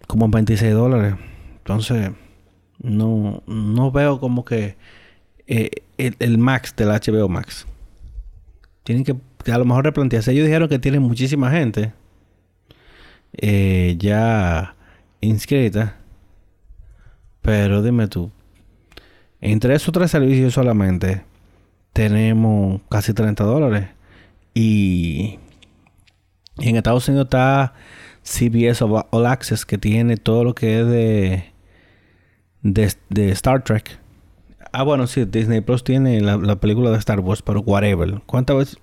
como 0.06 0.26
en 0.26 0.30
26 0.30 0.72
dólares. 0.72 1.14
Entonces, 1.58 2.10
no, 2.78 3.42
no 3.46 3.90
veo 3.90 4.20
como 4.20 4.44
que 4.44 4.76
eh, 5.46 5.70
el, 5.98 6.38
max 6.38 6.74
del 6.76 6.88
HBO 6.88 7.28
Max. 7.28 7.66
Tienen 8.84 9.04
que, 9.04 9.16
a 9.50 9.58
lo 9.58 9.64
mejor 9.64 9.84
replantearse. 9.84 10.32
Ellos 10.32 10.46
dijeron 10.46 10.68
que 10.68 10.78
tienen 10.78 11.02
muchísima 11.02 11.50
gente 11.50 11.92
ya 13.98 14.74
inscrita. 15.20 15.96
Pero 17.40 17.82
dime 17.82 18.06
tú, 18.06 18.30
entre 19.40 19.74
esos 19.74 19.92
tres 19.92 20.10
servicios 20.12 20.54
solamente 20.54 21.24
tenemos 21.92 22.80
casi 22.88 23.12
30 23.12 23.42
dólares. 23.44 23.88
Y 24.54 25.38
en 26.58 26.76
Estados 26.76 27.08
Unidos 27.08 27.26
está 27.26 27.74
CBS 28.22 28.84
All 28.84 29.26
Access 29.26 29.66
que 29.66 29.78
tiene 29.78 30.16
todo 30.16 30.44
lo 30.44 30.54
que 30.54 30.80
es 30.80 30.86
de, 30.86 31.52
de, 33.08 33.30
Star 33.32 33.64
Trek. 33.64 33.98
Ah, 34.72 34.84
bueno, 34.84 35.06
sí, 35.06 35.24
Disney 35.24 35.60
Plus 35.60 35.84
tiene 35.84 36.20
la, 36.20 36.56
película 36.56 36.90
de 36.90 36.98
Star 36.98 37.20
Wars, 37.20 37.42
pero 37.42 37.60
whatever. 37.60 38.22
¿Cuántas 38.26 38.56
veces, 38.56 38.78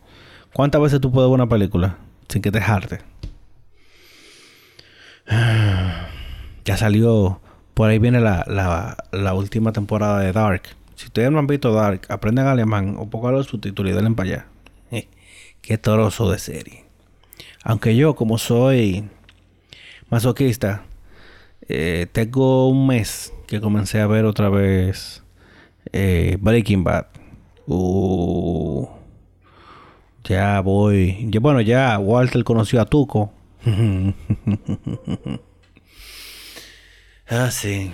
¿Cuántas 0.54 0.82
veces 0.82 1.02
tú 1.02 1.12
puedes 1.12 1.30
ver 1.30 1.36
una 1.36 1.50
película 1.50 1.98
sin 2.28 2.42
que 2.42 2.52
te 2.52 2.62
jarte? 2.62 3.00
Ya 6.66 6.78
salió 6.78 7.42
por 7.80 7.90
ahí 7.90 7.98
viene 7.98 8.20
la, 8.20 8.44
la, 9.12 9.34
última 9.34 9.72
temporada 9.72 10.20
de 10.20 10.34
Dark. 10.34 10.64
Si 10.96 11.06
ustedes 11.06 11.32
no 11.32 11.40
han 11.40 11.48
visto 11.48 11.74
Dark, 11.74 12.02
aprendan 12.10 12.46
alemán 12.46 12.98
o 13.00 13.10
pongan 13.10 13.36
los 13.36 13.48
subtítulos 13.48 13.94
y 13.94 13.96
denle 13.96 14.12
para 14.12 14.30
allá. 14.30 14.48
qué 15.62 15.78
toroso 15.78 16.30
de 16.30 16.40
serie. 16.40 16.89
Aunque 17.64 17.96
yo, 17.96 18.16
como 18.16 18.38
soy 18.38 19.10
masoquista, 20.10 20.84
eh, 21.68 22.08
tengo 22.12 22.70
un 22.70 22.88
mes 22.88 23.34
que 23.48 23.62
comencé 23.62 24.00
a 24.00 24.08
ver 24.08 24.26
otra 24.26 24.50
vez 24.50 25.24
eh, 25.92 26.38
Breaking 26.40 26.84
Bad. 26.84 27.08
Uh, 27.68 28.88
ya 30.24 30.60
voy. 30.62 31.30
bueno, 31.42 31.62
ya 31.62 31.98
Walter 32.00 32.44
conoció 32.44 32.82
a 32.82 32.86
Tuco. 32.86 33.32
Ah, 37.32 37.52
sí. 37.52 37.92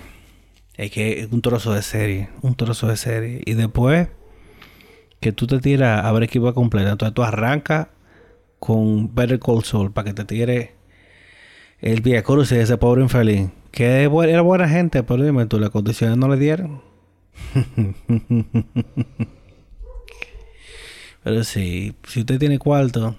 Es 0.78 0.90
que 0.90 1.28
un 1.30 1.42
trozo 1.42 1.74
de 1.74 1.82
serie. 1.82 2.30
Un 2.40 2.54
trozo 2.54 2.86
de 2.88 2.96
serie. 2.96 3.42
Y 3.44 3.52
después 3.52 4.08
que 5.20 5.32
tú 5.32 5.46
te 5.46 5.58
tiras 5.60 6.06
a 6.06 6.12
ver 6.12 6.22
equipo 6.22 6.54
completa. 6.54 6.92
Entonces 6.92 7.14
tú 7.14 7.22
arrancas 7.22 7.88
con 8.58 9.14
Better 9.14 9.38
Call 9.38 9.64
Saul 9.64 9.92
para 9.92 10.06
que 10.06 10.14
te 10.14 10.24
tire 10.24 10.74
el 11.80 12.00
Via 12.00 12.22
Cruz 12.22 12.52
y 12.52 12.56
ese 12.56 12.76
pobre 12.78 13.02
infeliz. 13.02 13.50
Que 13.70 14.02
era 14.04 14.40
buena 14.42 14.68
gente, 14.68 15.02
pero 15.02 15.22
dime 15.22 15.46
tú, 15.46 15.58
las 15.58 15.70
condiciones 15.70 16.16
no 16.16 16.28
le 16.28 16.36
dieron. 16.36 16.82
Pero 21.26 21.42
sí, 21.42 21.96
si 22.06 22.20
usted 22.20 22.38
tiene 22.38 22.60
cuarto, 22.60 23.16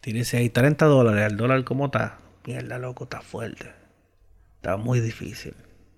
tírese 0.00 0.36
ahí 0.36 0.50
30 0.50 0.86
dólares. 0.86 1.32
El 1.32 1.36
dólar 1.36 1.64
como 1.64 1.86
está. 1.86 2.18
Mierda, 2.46 2.78
loco, 2.78 3.04
está 3.04 3.22
fuerte. 3.22 3.72
Está 4.54 4.76
muy 4.76 5.00
difícil. 5.00 5.52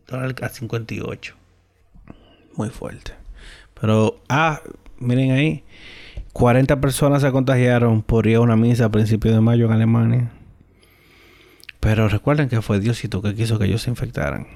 Dólar 0.07 0.35
a 0.41 0.49
58. 0.49 1.35
Muy 2.55 2.71
fuerte. 2.71 3.13
Pero, 3.79 4.23
ah, 4.31 4.63
miren 4.99 5.33
ahí. 5.33 5.63
40 6.37 6.83
personas 6.83 7.22
se 7.22 7.33
contagiaron 7.33 8.03
por 8.03 8.27
ir 8.27 8.37
a 8.37 8.40
una 8.42 8.57
misa 8.57 8.85
a 8.85 8.88
principios 8.90 9.35
de 9.35 9.40
mayo 9.40 9.64
en 9.64 9.72
Alemania. 9.72 10.33
Pero 11.81 12.11
recuerden 12.11 12.51
que 12.51 12.61
fue 12.61 12.79
Diosito 12.79 13.22
que 13.22 13.35
quiso 13.35 13.59
que 13.59 13.64
ellos 13.64 13.81
se 13.81 13.88
infectaran. 13.88 14.46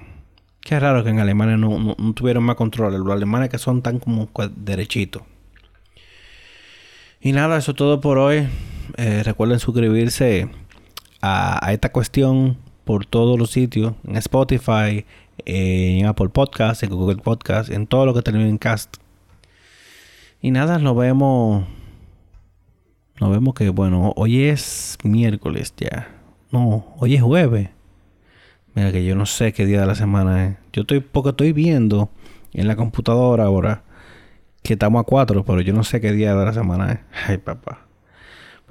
Qué 0.60 0.78
raro 0.78 1.02
que 1.02 1.08
en 1.08 1.20
Alemania 1.20 1.56
no, 1.56 1.96
tuvieron 2.12 2.44
más 2.44 2.56
control. 2.56 3.02
Los 3.02 3.10
alemanes 3.10 3.48
que 3.48 3.56
son 3.56 3.80
tan 3.80 3.98
como 3.98 4.28
derechitos. 4.56 5.22
Y 7.18 7.32
nada, 7.32 7.56
eso 7.56 7.72
todo 7.72 7.98
por 8.02 8.18
hoy. 8.18 8.46
Eh, 8.98 9.22
recuerden 9.24 9.58
suscribirse 9.58 10.50
a, 11.22 11.72
esta 11.72 11.92
cuestión 11.92 12.58
por 12.84 13.06
todos 13.06 13.38
los 13.38 13.52
sitios. 13.52 13.94
En 14.06 14.16
Spotify, 14.16 15.06
en 15.46 16.04
Apple 16.04 16.28
Podcasts, 16.28 16.82
en 16.82 16.90
Google 16.90 17.22
Podcasts, 17.22 17.72
en 17.72 17.86
todo 17.86 18.04
lo 18.04 18.12
que 18.12 18.20
termine 18.20 18.50
en 18.50 18.58
cast. 18.58 18.98
Y 20.42 20.50
nada, 20.50 20.78
nos 20.78 20.96
vemos. 20.96 21.64
Nos 23.20 23.30
vemos 23.30 23.54
que, 23.54 23.68
bueno, 23.68 24.12
hoy 24.16 24.44
es 24.44 24.96
miércoles 25.04 25.74
ya. 25.76 26.08
No, 26.50 26.86
hoy 26.98 27.16
es 27.16 27.22
jueves. 27.22 27.68
Mira 28.74 28.92
que 28.92 29.04
yo 29.04 29.14
no 29.14 29.26
sé 29.26 29.52
qué 29.52 29.66
día 29.66 29.80
de 29.80 29.86
la 29.86 29.94
semana 29.94 30.46
es. 30.46 30.56
Yo 30.72 30.82
estoy, 30.82 31.00
porque 31.00 31.30
estoy 31.30 31.52
viendo 31.52 32.08
en 32.54 32.66
la 32.66 32.76
computadora 32.76 33.44
ahora 33.44 33.82
que 34.62 34.74
estamos 34.74 35.00
a 35.00 35.04
cuatro, 35.04 35.44
pero 35.44 35.60
yo 35.60 35.72
no 35.72 35.84
sé 35.84 36.00
qué 36.00 36.12
día 36.12 36.34
de 36.34 36.44
la 36.44 36.52
semana 36.54 36.92
es. 36.92 36.98
Ay, 37.28 37.38
papá. 37.38 37.86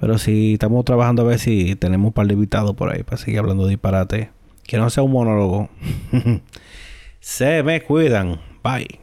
Pero 0.00 0.18
sí, 0.18 0.54
estamos 0.54 0.84
trabajando 0.84 1.22
a 1.22 1.26
ver 1.26 1.38
si 1.38 1.76
tenemos 1.76 2.08
un 2.08 2.12
par 2.12 2.26
de 2.26 2.34
invitados 2.34 2.74
por 2.74 2.90
ahí 2.90 3.02
para 3.02 3.18
seguir 3.18 3.38
hablando 3.38 3.64
de 3.64 3.70
disparate. 3.70 4.30
Que 4.64 4.78
no 4.78 4.88
sea 4.90 5.02
un 5.02 5.12
monólogo. 5.12 5.68
Se 7.20 7.62
me 7.62 7.82
cuidan. 7.82 8.40
Bye. 8.64 8.99